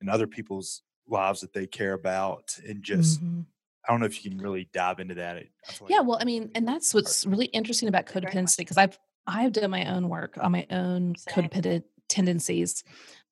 [0.00, 2.56] and other people's lives that they care about.
[2.66, 3.42] And just mm-hmm.
[3.88, 5.36] I don't know if you can really dive into that.
[5.36, 5.50] Like
[5.88, 8.98] yeah, well, I mean, and that's what's really interesting about codependency because I've
[9.28, 11.44] I've done my own work on my own Same.
[11.44, 12.82] codependent tendencies.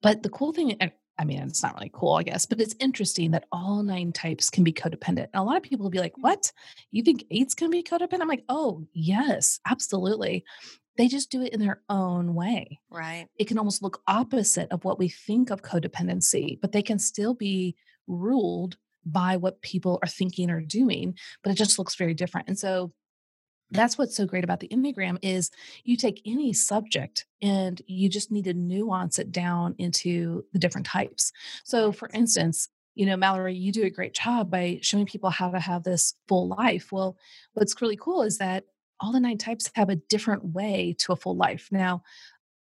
[0.03, 0.77] But the cool thing,
[1.19, 4.51] I mean, it's not really cool, I guess, but it's interesting that all nine types
[4.51, 5.29] can be codependent.
[5.33, 6.23] And a lot of people will be like, mm.
[6.23, 6.53] What?
[6.91, 8.21] You think eight's can be codependent?
[8.21, 10.45] I'm like, Oh, yes, absolutely.
[10.99, 12.79] They just do it in their own way.
[12.91, 13.27] Right.
[13.39, 17.35] It can almost look opposite of what we think of codependency, but they can still
[17.35, 17.77] be
[18.07, 22.49] ruled by what people are thinking or doing, but it just looks very different.
[22.49, 22.93] And so
[23.71, 25.51] that's what's so great about the enneagram is
[25.85, 30.87] you take any subject and you just need to nuance it down into the different
[30.87, 31.33] types.
[31.65, 35.51] So for instance you know mallory you do a great job by showing people how
[35.51, 36.93] to have this full life.
[36.93, 37.17] Well
[37.55, 38.65] what's really cool is that
[39.01, 41.69] all the nine types have a different way to a full life.
[41.71, 42.03] Now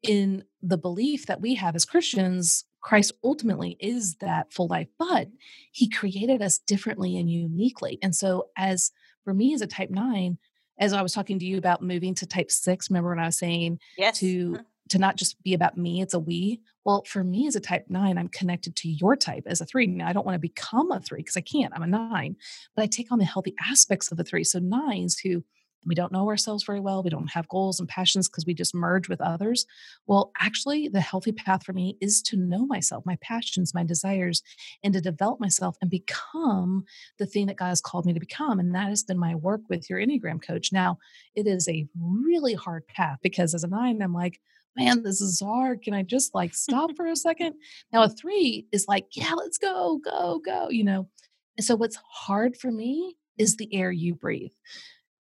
[0.04, 5.28] in the belief that we have as christians christ ultimately is that full life but
[5.72, 8.00] he created us differently and uniquely.
[8.02, 8.92] And so as
[9.24, 10.38] for me as a type 9
[10.82, 13.38] as I was talking to you about moving to type six, remember when I was
[13.38, 14.20] saying yes.
[14.20, 14.64] to uh-huh.
[14.90, 16.60] to not just be about me, it's a we.
[16.84, 19.86] Well, for me as a type nine, I'm connected to your type as a three.
[19.86, 21.72] Now I don't want to become a three because I can't.
[21.74, 22.36] I'm a nine,
[22.76, 24.44] but I take on the healthy aspects of the three.
[24.44, 25.44] So nines who
[25.86, 27.02] we don't know ourselves very well.
[27.02, 29.66] We don't have goals and passions because we just merge with others.
[30.06, 34.44] Well, actually, the healthy path for me is to know myself, my passions, my desires,
[34.84, 36.86] and to develop myself and become
[37.18, 38.60] the thing that God has called me to become.
[38.60, 40.72] And that has been my work with your Enneagram coach.
[40.72, 41.00] Now,
[41.36, 44.40] it is a really hard path because as a nine, I'm like,
[44.78, 45.82] man, this is hard.
[45.82, 47.56] Can I just like stop for a second?
[47.92, 51.10] Now, a three is like, yeah, let's go, go, go, you know.
[51.58, 54.54] And so, what's hard for me is the air you breathe.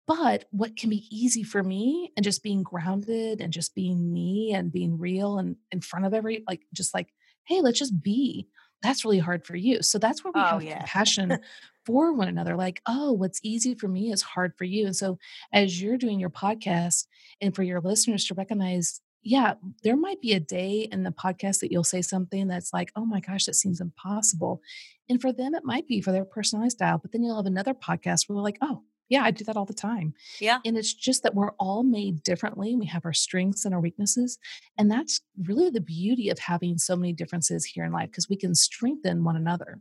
[0.06, 4.52] But what can be easy for me and just being grounded and just being me
[4.54, 7.08] and being real and in front of every, like, just like,
[7.44, 8.48] hey, let's just be.
[8.82, 9.82] That's really hard for you.
[9.82, 10.78] So that's where we oh, have yeah.
[10.78, 11.38] compassion
[11.86, 12.56] for one another.
[12.56, 14.86] Like, oh, what's easy for me is hard for you.
[14.86, 15.18] And so
[15.52, 17.06] as you're doing your podcast
[17.40, 21.60] and for your listeners to recognize, yeah, there might be a day in the podcast
[21.60, 24.60] that you'll say something that's like, oh my gosh, that seems impossible.
[25.08, 26.98] And for them, it might be for their personalized style.
[26.98, 29.64] But then you'll have another podcast where they're like, oh, yeah, I do that all
[29.64, 30.14] the time.
[30.40, 30.58] Yeah.
[30.64, 32.74] And it's just that we're all made differently.
[32.76, 34.38] We have our strengths and our weaknesses.
[34.78, 38.36] And that's really the beauty of having so many differences here in life because we
[38.36, 39.80] can strengthen one another.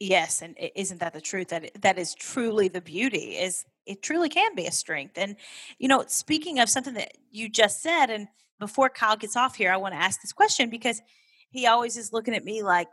[0.00, 1.48] Yes, and isn't that the truth?
[1.48, 3.36] That that is truly the beauty.
[3.36, 5.18] Is it truly can be a strength?
[5.18, 5.36] And
[5.78, 8.26] you know, speaking of something that you just said, and
[8.58, 11.02] before Kyle gets off here, I want to ask this question because
[11.50, 12.88] he always is looking at me like,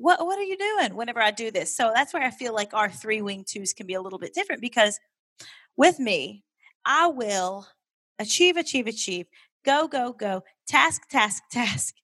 [0.00, 1.74] what what are you doing whenever I do this?
[1.76, 4.34] So that's where I feel like our three wing twos can be a little bit
[4.34, 4.98] different because
[5.76, 6.44] with me,
[6.84, 7.66] I will
[8.18, 9.26] achieve, achieve, achieve,
[9.64, 11.94] go, go, go, task, task, task.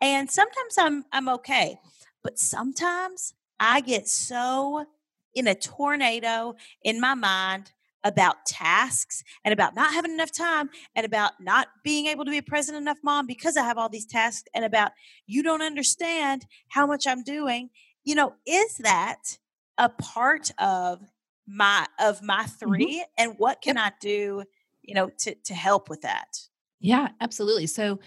[0.00, 1.78] And sometimes I'm I'm okay.
[2.22, 4.86] But sometimes I get so
[5.34, 7.72] in a tornado in my mind
[8.04, 12.38] about tasks and about not having enough time and about not being able to be
[12.38, 14.92] a present enough mom because I have all these tasks and about
[15.26, 17.70] you don't understand how much I'm doing.
[18.04, 19.38] You know, is that
[19.78, 21.00] a part of
[21.46, 23.00] my of my 3 mm-hmm.
[23.18, 23.84] and what can yep.
[23.84, 24.44] I do,
[24.82, 26.38] you know, to to help with that?
[26.80, 27.66] Yeah, absolutely.
[27.66, 28.00] So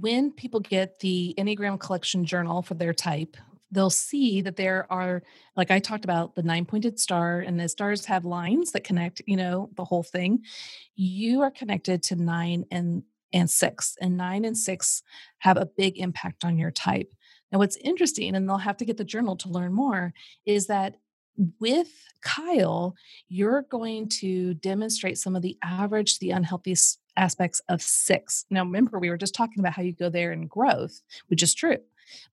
[0.00, 3.36] when people get the Enneagram Collection Journal for their type,
[3.70, 5.22] they'll see that there are,
[5.56, 9.22] like I talked about, the nine pointed star, and the stars have lines that connect,
[9.26, 10.42] you know, the whole thing.
[10.94, 13.02] You are connected to nine and
[13.32, 15.02] and six, and nine and six
[15.38, 17.12] have a big impact on your type.
[17.50, 20.14] Now, what's interesting, and they'll have to get the journal to learn more,
[20.46, 20.94] is that
[21.58, 21.88] with
[22.22, 22.94] Kyle,
[23.28, 26.76] you're going to demonstrate some of the average, the unhealthy
[27.16, 28.44] aspects of six.
[28.50, 31.54] Now, remember, we were just talking about how you go there in growth, which is
[31.54, 31.78] true.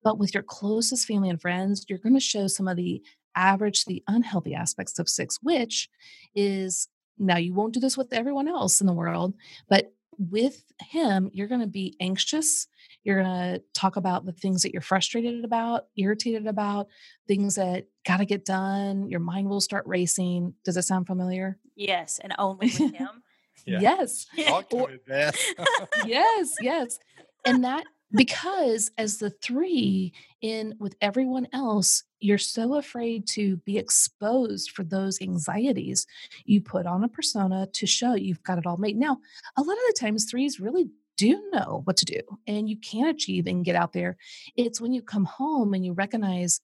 [0.03, 3.01] But with your closest family and friends, you're going to show some of the
[3.35, 5.89] average, the unhealthy aspects of six, which
[6.35, 9.33] is now you won't do this with everyone else in the world,
[9.69, 12.67] but with him, you're going to be anxious.
[13.03, 16.87] You're going to talk about the things that you're frustrated about, irritated about,
[17.27, 19.09] things that got to get done.
[19.09, 20.53] Your mind will start racing.
[20.63, 21.57] Does it sound familiar?
[21.75, 23.23] Yes, and only with him.
[23.65, 23.79] yeah.
[23.79, 24.27] Yes.
[24.45, 24.97] Talk to me,
[26.05, 26.99] yes, yes.
[27.45, 33.77] And that because as the three in with everyone else you're so afraid to be
[33.77, 36.05] exposed for those anxieties
[36.45, 39.17] you put on a persona to show you've got it all made now
[39.57, 43.07] a lot of the times threes really do know what to do and you can
[43.07, 44.17] achieve and get out there
[44.55, 46.61] it's when you come home and you recognize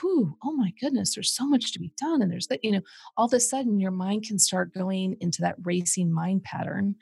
[0.00, 2.22] whew, oh my goodness, there's so much to be done.
[2.22, 2.80] And there's that, you know,
[3.16, 6.96] all of a sudden your mind can start going into that racing mind pattern.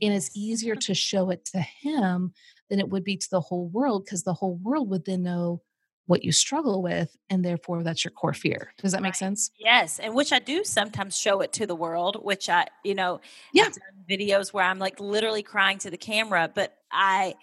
[0.00, 2.32] And it's easier to show it to him
[2.70, 5.62] than it would be to the whole world because the whole world would then know
[6.08, 8.72] what you struggle with and therefore that's your core fear.
[8.78, 9.50] Does that make sense?
[9.58, 13.20] Yes and which i do sometimes show it to the world which i you know
[13.52, 13.68] yeah.
[14.10, 17.34] videos where i'm like literally crying to the camera but i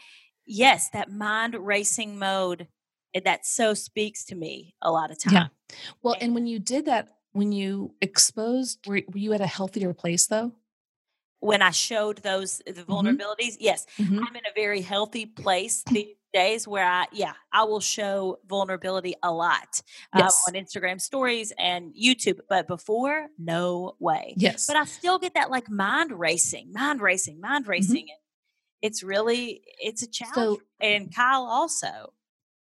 [0.46, 2.68] yes that mind racing mode
[3.14, 5.34] eh, that so speaks to me a lot of time.
[5.34, 5.48] Yeah
[6.02, 9.48] well and, and when you did that when you exposed were, were you at a
[9.48, 10.52] healthier place though
[11.40, 12.92] when I showed those the mm-hmm.
[12.92, 13.54] vulnerabilities.
[13.54, 13.64] Mm-hmm.
[13.64, 14.20] Yes, mm-hmm.
[14.20, 19.16] I'm in a very healthy place these days where I yeah I will show vulnerability
[19.24, 19.82] a lot
[20.14, 20.44] uh, yes.
[20.48, 22.40] uh, on Instagram stories and YouTube.
[22.50, 24.34] But before, no way.
[24.38, 27.72] Yes, but I still get that like mind racing, mind racing, mind mm-hmm.
[27.72, 28.06] racing.
[28.06, 28.22] Mm-hmm.
[28.82, 30.36] It's really it's a challenge.
[30.36, 32.14] So, and Kyle also.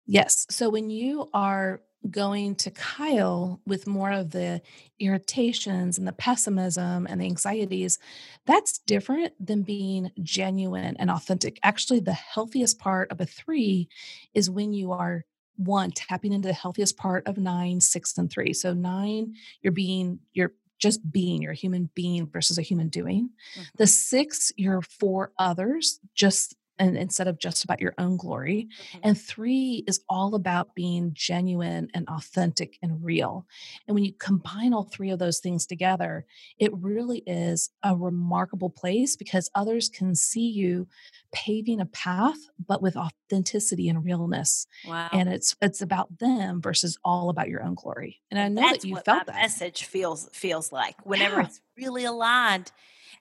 [0.07, 0.45] Yes.
[0.49, 4.61] So when you are going to Kyle with more of the
[4.99, 7.99] irritations and the pessimism and the anxieties,
[8.45, 11.59] that's different than being genuine and authentic.
[11.63, 13.89] Actually, the healthiest part of a three
[14.33, 15.25] is when you are
[15.57, 18.53] one tapping into the healthiest part of nine, six, and three.
[18.53, 23.29] So, nine, you're being, you're just being, you're a human being versus a human doing.
[23.53, 23.63] Mm-hmm.
[23.77, 28.67] The six, you're for others, just and instead of just about your own glory.
[28.67, 28.99] Mm-hmm.
[29.03, 33.45] And three is all about being genuine and authentic and real.
[33.87, 36.25] And when you combine all three of those things together,
[36.57, 40.87] it really is a remarkable place because others can see you
[41.31, 44.67] paving a path, but with authenticity and realness.
[44.87, 45.09] Wow.
[45.11, 48.21] And it's it's about them versus all about your own glory.
[48.31, 51.45] And I know That's that you felt that message feels feels like whenever yeah.
[51.45, 52.71] it's really aligned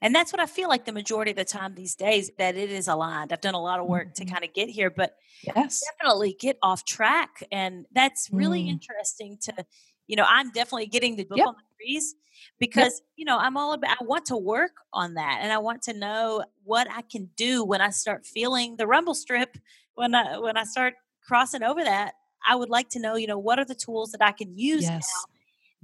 [0.01, 2.70] and that's what I feel like the majority of the time these days that it
[2.70, 3.32] is aligned.
[3.32, 4.24] I've done a lot of work mm-hmm.
[4.24, 7.42] to kind of get here, but yes, definitely get off track.
[7.51, 8.70] And that's really mm.
[8.70, 9.66] interesting to,
[10.07, 11.49] you know, I'm definitely getting the book yep.
[11.49, 12.14] on the threes
[12.59, 13.03] because, yep.
[13.16, 15.92] you know, I'm all about, I want to work on that and I want to
[15.92, 19.57] know what I can do when I start feeling the rumble strip,
[19.95, 20.95] when I, when I start
[21.26, 22.14] crossing over that.
[22.47, 24.82] I would like to know, you know, what are the tools that I can use
[24.82, 25.11] yes.
[25.28, 25.34] now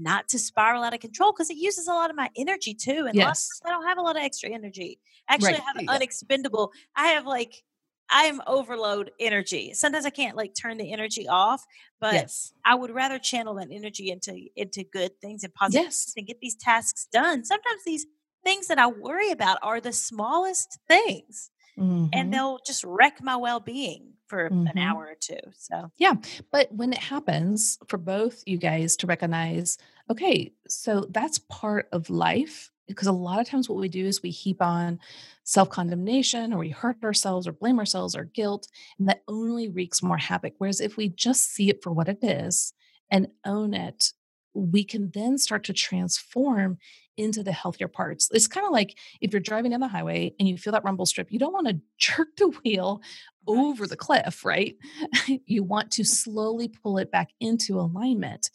[0.00, 3.06] not to spiral out of control because it uses a lot of my energy too.
[3.06, 3.48] And yes.
[3.64, 4.98] I don't have a lot of extra energy.
[5.28, 5.60] Actually, right.
[5.60, 6.72] I have unexpendable.
[6.96, 7.62] I have like
[8.10, 9.72] I am overload energy.
[9.72, 11.64] Sometimes I can't like turn the energy off,
[12.00, 12.52] but yes.
[12.64, 16.12] I would rather channel that energy into into good things and positive yes.
[16.16, 17.44] and get these tasks done.
[17.44, 18.06] Sometimes these
[18.44, 21.50] things that I worry about are the smallest things.
[21.78, 22.06] Mm-hmm.
[22.12, 24.68] And they'll just wreck my well-being for mm-hmm.
[24.68, 25.40] an hour or two.
[25.58, 26.14] So, yeah.
[26.52, 29.76] But when it happens for both you guys to recognize,
[30.08, 32.70] okay, so that's part of life.
[32.86, 34.98] Because a lot of times what we do is we heap on
[35.44, 38.66] self condemnation or we hurt ourselves or blame ourselves or guilt,
[38.98, 40.54] and that only wreaks more havoc.
[40.58, 42.72] Whereas if we just see it for what it is
[43.10, 44.12] and own it,
[44.54, 46.78] we can then start to transform
[47.20, 48.28] into the healthier parts.
[48.32, 51.06] It's kind of like if you're driving down the highway and you feel that rumble
[51.06, 53.02] strip, you don't want to jerk the wheel
[53.46, 53.58] right.
[53.58, 54.76] over the cliff, right?
[55.46, 58.50] you want to slowly pull it back into alignment.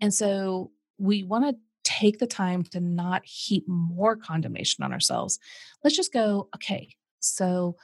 [0.00, 5.38] And so we want to take the time to not heap more condemnation on ourselves.
[5.82, 7.76] Let's just go, okay, so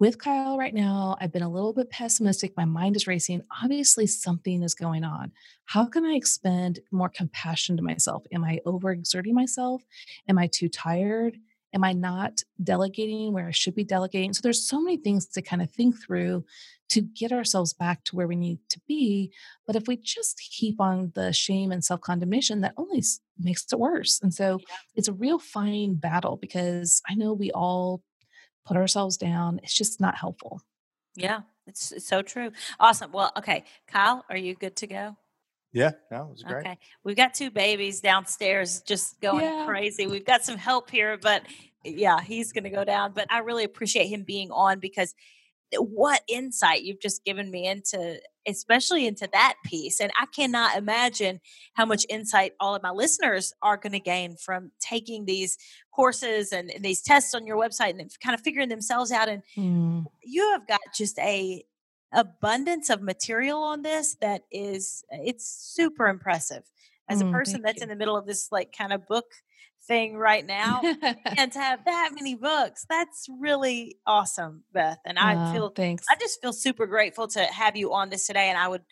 [0.00, 2.56] with Kyle right now, I've been a little bit pessimistic.
[2.56, 3.42] My mind is racing.
[3.62, 5.30] Obviously, something is going on.
[5.66, 8.24] How can I expend more compassion to myself?
[8.32, 9.82] Am I overexerting myself?
[10.26, 11.36] Am I too tired?
[11.74, 14.32] Am I not delegating where I should be delegating?
[14.32, 16.46] So there's so many things to kind of think through
[16.88, 19.30] to get ourselves back to where we need to be.
[19.66, 23.02] But if we just keep on the shame and self condemnation, that only
[23.38, 24.18] makes it worse.
[24.22, 24.76] And so yeah.
[24.96, 28.02] it's a real fine battle because I know we all
[28.64, 29.60] put ourselves down.
[29.62, 30.62] It's just not helpful.
[31.16, 32.52] Yeah, it's, it's so true.
[32.78, 33.12] Awesome.
[33.12, 33.64] Well, okay.
[33.88, 35.16] Kyle, are you good to go?
[35.72, 36.66] Yeah, no, it was great.
[36.66, 36.78] Okay.
[37.04, 39.66] We've got two babies downstairs just going yeah.
[39.66, 40.06] crazy.
[40.06, 41.42] We've got some help here, but
[41.84, 43.12] yeah, he's going to go down.
[43.14, 45.14] But I really appreciate him being on because
[45.78, 51.40] what insight you've just given me into especially into that piece and i cannot imagine
[51.74, 55.56] how much insight all of my listeners are going to gain from taking these
[56.00, 59.42] courses and, and, these tests on your website and kind of figuring themselves out and
[59.54, 60.02] mm.
[60.22, 61.62] you have got just a
[62.12, 66.62] abundance of material on this that is it's super impressive
[67.10, 67.82] as a mm, person that's you.
[67.82, 69.26] in the middle of this like kind of book
[69.86, 70.80] thing right now
[71.36, 76.16] and to have that many books that's really awesome beth and i feel thanks i
[76.16, 78.82] just feel super grateful to have you on this today and i would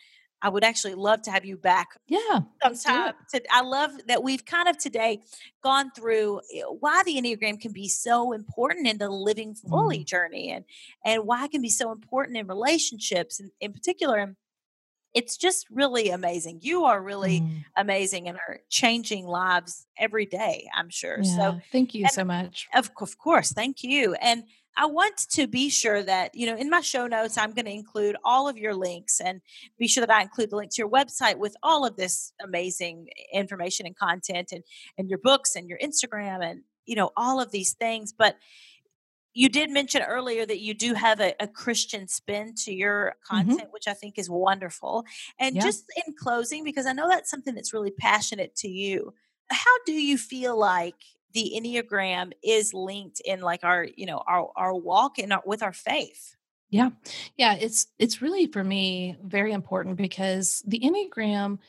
[0.41, 4.45] i would actually love to have you back yeah sometime to, i love that we've
[4.45, 5.19] kind of today
[5.63, 10.05] gone through eh, why the enneagram can be so important in the living fully mm.
[10.05, 10.65] journey and
[11.05, 14.35] and why it can be so important in relationships and in particular
[15.13, 16.59] it's just really amazing.
[16.61, 17.65] You are really mm.
[17.75, 21.17] amazing and are changing lives every day, I'm sure.
[21.21, 22.67] Yeah, so thank you so much.
[22.75, 23.51] Of, of course.
[23.51, 24.13] Thank you.
[24.15, 24.43] And
[24.77, 27.71] I want to be sure that, you know, in my show notes, I'm going to
[27.71, 29.41] include all of your links and
[29.77, 33.09] be sure that I include the link to your website with all of this amazing
[33.33, 34.63] information and content and,
[34.97, 38.13] and your books and your Instagram and, you know, all of these things.
[38.13, 38.37] But
[39.33, 43.35] you did mention earlier that you do have a, a Christian spin to your mm-hmm.
[43.35, 43.71] content, mm-hmm.
[43.71, 45.05] which I think is wonderful.
[45.39, 45.61] And yeah.
[45.61, 49.13] just in closing, because I know that's something that's really passionate to you,
[49.49, 50.95] how do you feel like
[51.33, 55.73] the Enneagram is linked in like our, you know, our our walk and with our
[55.73, 56.35] faith?
[56.69, 56.89] Yeah.
[57.37, 61.59] Yeah, it's it's really for me very important because the Enneagram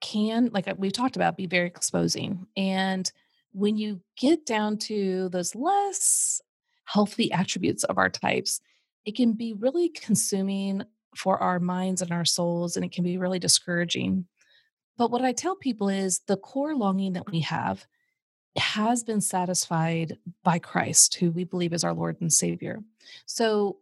[0.00, 3.10] can like uh, we've talked about be very exposing and
[3.52, 6.40] when you get down to those less
[6.84, 8.60] healthy attributes of our types,
[9.04, 10.82] it can be really consuming
[11.16, 14.26] for our minds and our souls, and it can be really discouraging.
[14.96, 17.86] But what I tell people is the core longing that we have
[18.56, 22.80] has been satisfied by Christ, who we believe is our Lord and Savior.
[23.26, 23.78] So,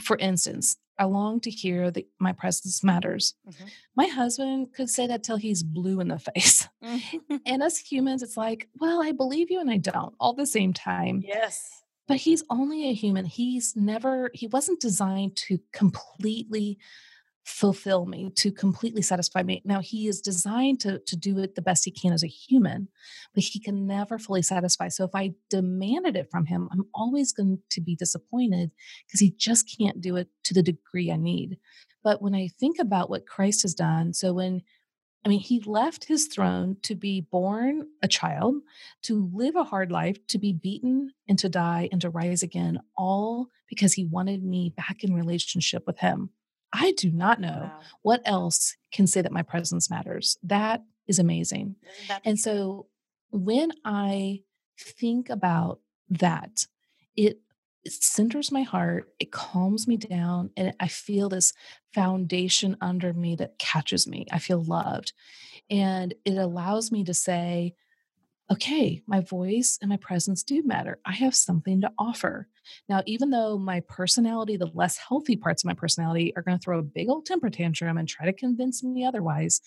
[0.00, 3.34] for instance, I long to hear that my presence matters.
[3.46, 3.64] Mm-hmm.
[3.96, 6.68] My husband could say that till he's blue in the face.
[6.82, 7.36] Mm-hmm.
[7.44, 10.72] and as humans, it's like, well, I believe you and I don't all the same
[10.72, 11.22] time.
[11.24, 13.24] Yes but he's only a human.
[13.24, 16.78] He's never, he wasn't designed to completely
[17.46, 19.62] fulfill me, to completely satisfy me.
[19.64, 22.88] Now, he is designed to, to do it the best he can as a human,
[23.34, 24.88] but he can never fully satisfy.
[24.88, 28.72] So if I demanded it from him, I'm always going to be disappointed
[29.06, 31.58] because he just can't do it to the degree I need.
[32.02, 34.62] But when I think about what Christ has done, so when
[35.24, 38.56] I mean, he left his throne to be born a child,
[39.02, 42.78] to live a hard life, to be beaten and to die and to rise again,
[42.96, 46.30] all because he wanted me back in relationship with him.
[46.72, 47.80] I do not know wow.
[48.02, 50.36] what else can say that my presence matters.
[50.42, 51.76] That is amazing.
[52.08, 52.86] Mm, and so
[53.30, 54.42] when I
[54.78, 56.66] think about that,
[57.16, 57.40] it
[57.84, 61.52] it centers my heart, it calms me down, and I feel this
[61.94, 64.26] foundation under me that catches me.
[64.32, 65.12] I feel loved.
[65.70, 67.74] And it allows me to say,
[68.50, 70.98] okay, my voice and my presence do matter.
[71.04, 72.48] I have something to offer.
[72.88, 76.62] Now, even though my personality, the less healthy parts of my personality, are going to
[76.62, 79.60] throw a big old temper tantrum and try to convince me otherwise,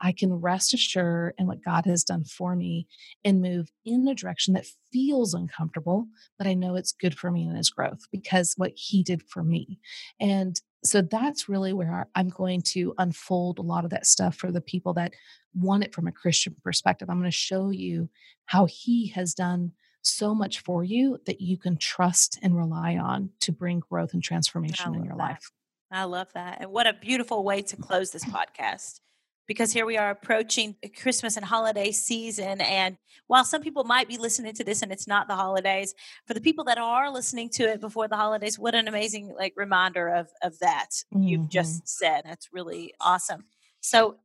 [0.00, 2.86] I can rest assured in what God has done for me
[3.24, 6.06] and move in a direction that feels uncomfortable,
[6.38, 9.42] but I know it's good for me and His growth because what He did for
[9.42, 9.78] me.
[10.20, 14.52] And so that's really where I'm going to unfold a lot of that stuff for
[14.52, 15.14] the people that
[15.56, 17.08] want it from a Christian perspective.
[17.10, 18.08] I'm going to show you
[18.46, 23.30] how He has done so much for you that you can trust and rely on
[23.40, 25.18] to bring growth and transformation in your that.
[25.18, 25.50] life.
[25.90, 26.58] I love that.
[26.60, 29.00] And what a beautiful way to close this podcast
[29.46, 32.60] because here we are approaching Christmas and holiday season.
[32.60, 32.96] And
[33.26, 35.94] while some people might be listening to this and it's not the holidays,
[36.26, 39.54] for the people that are listening to it before the holidays, what an amazing like
[39.56, 41.22] reminder of of that mm-hmm.
[41.22, 42.22] you've just said.
[42.24, 43.44] That's really awesome.
[43.80, 44.16] So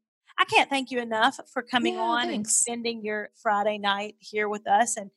[0.42, 2.36] I can't thank you enough for coming yeah, on thanks.
[2.36, 4.98] and spending your Friday night here with us.
[4.98, 5.12] And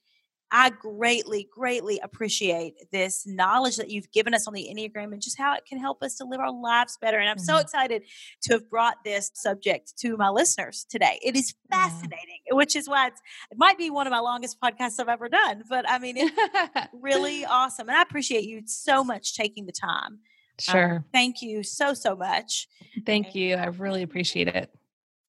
[0.50, 5.38] I greatly, greatly appreciate this knowledge that you've given us on the Enneagram and just
[5.38, 7.18] how it can help us to live our lives better.
[7.18, 7.44] And I'm mm-hmm.
[7.44, 8.02] so excited
[8.42, 11.18] to have brought this subject to my listeners today.
[11.22, 12.56] It is fascinating, yeah.
[12.56, 13.14] which is why it
[13.56, 15.64] might be one of my longest podcasts I've ever done.
[15.70, 17.88] But I mean, it's really awesome.
[17.88, 20.18] And I appreciate you so much taking the time.
[20.60, 20.96] Sure.
[20.96, 22.68] Um, thank you so, so much.
[23.06, 23.54] Thank you.
[23.54, 24.70] I really appreciate it.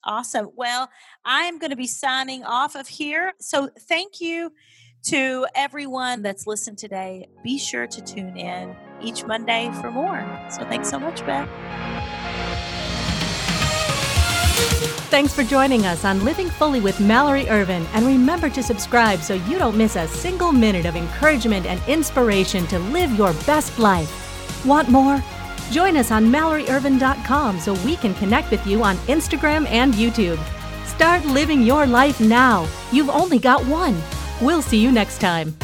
[0.05, 0.49] Awesome.
[0.55, 0.89] Well,
[1.23, 3.33] I am going to be signing off of here.
[3.39, 4.51] So thank you
[5.05, 7.27] to everyone that's listened today.
[7.43, 10.23] Be sure to tune in each Monday for more.
[10.49, 11.49] So thanks so much, Beth.
[15.09, 17.85] Thanks for joining us on Living Fully with Mallory Ervin.
[17.93, 22.67] And remember to subscribe so you don't miss a single minute of encouragement and inspiration
[22.67, 24.65] to live your best life.
[24.65, 25.23] Want more?
[25.71, 30.39] Join us on MalloryErvin.com so we can connect with you on Instagram and YouTube.
[30.85, 32.67] Start living your life now.
[32.91, 34.01] You've only got one.
[34.41, 35.55] We'll see you next time.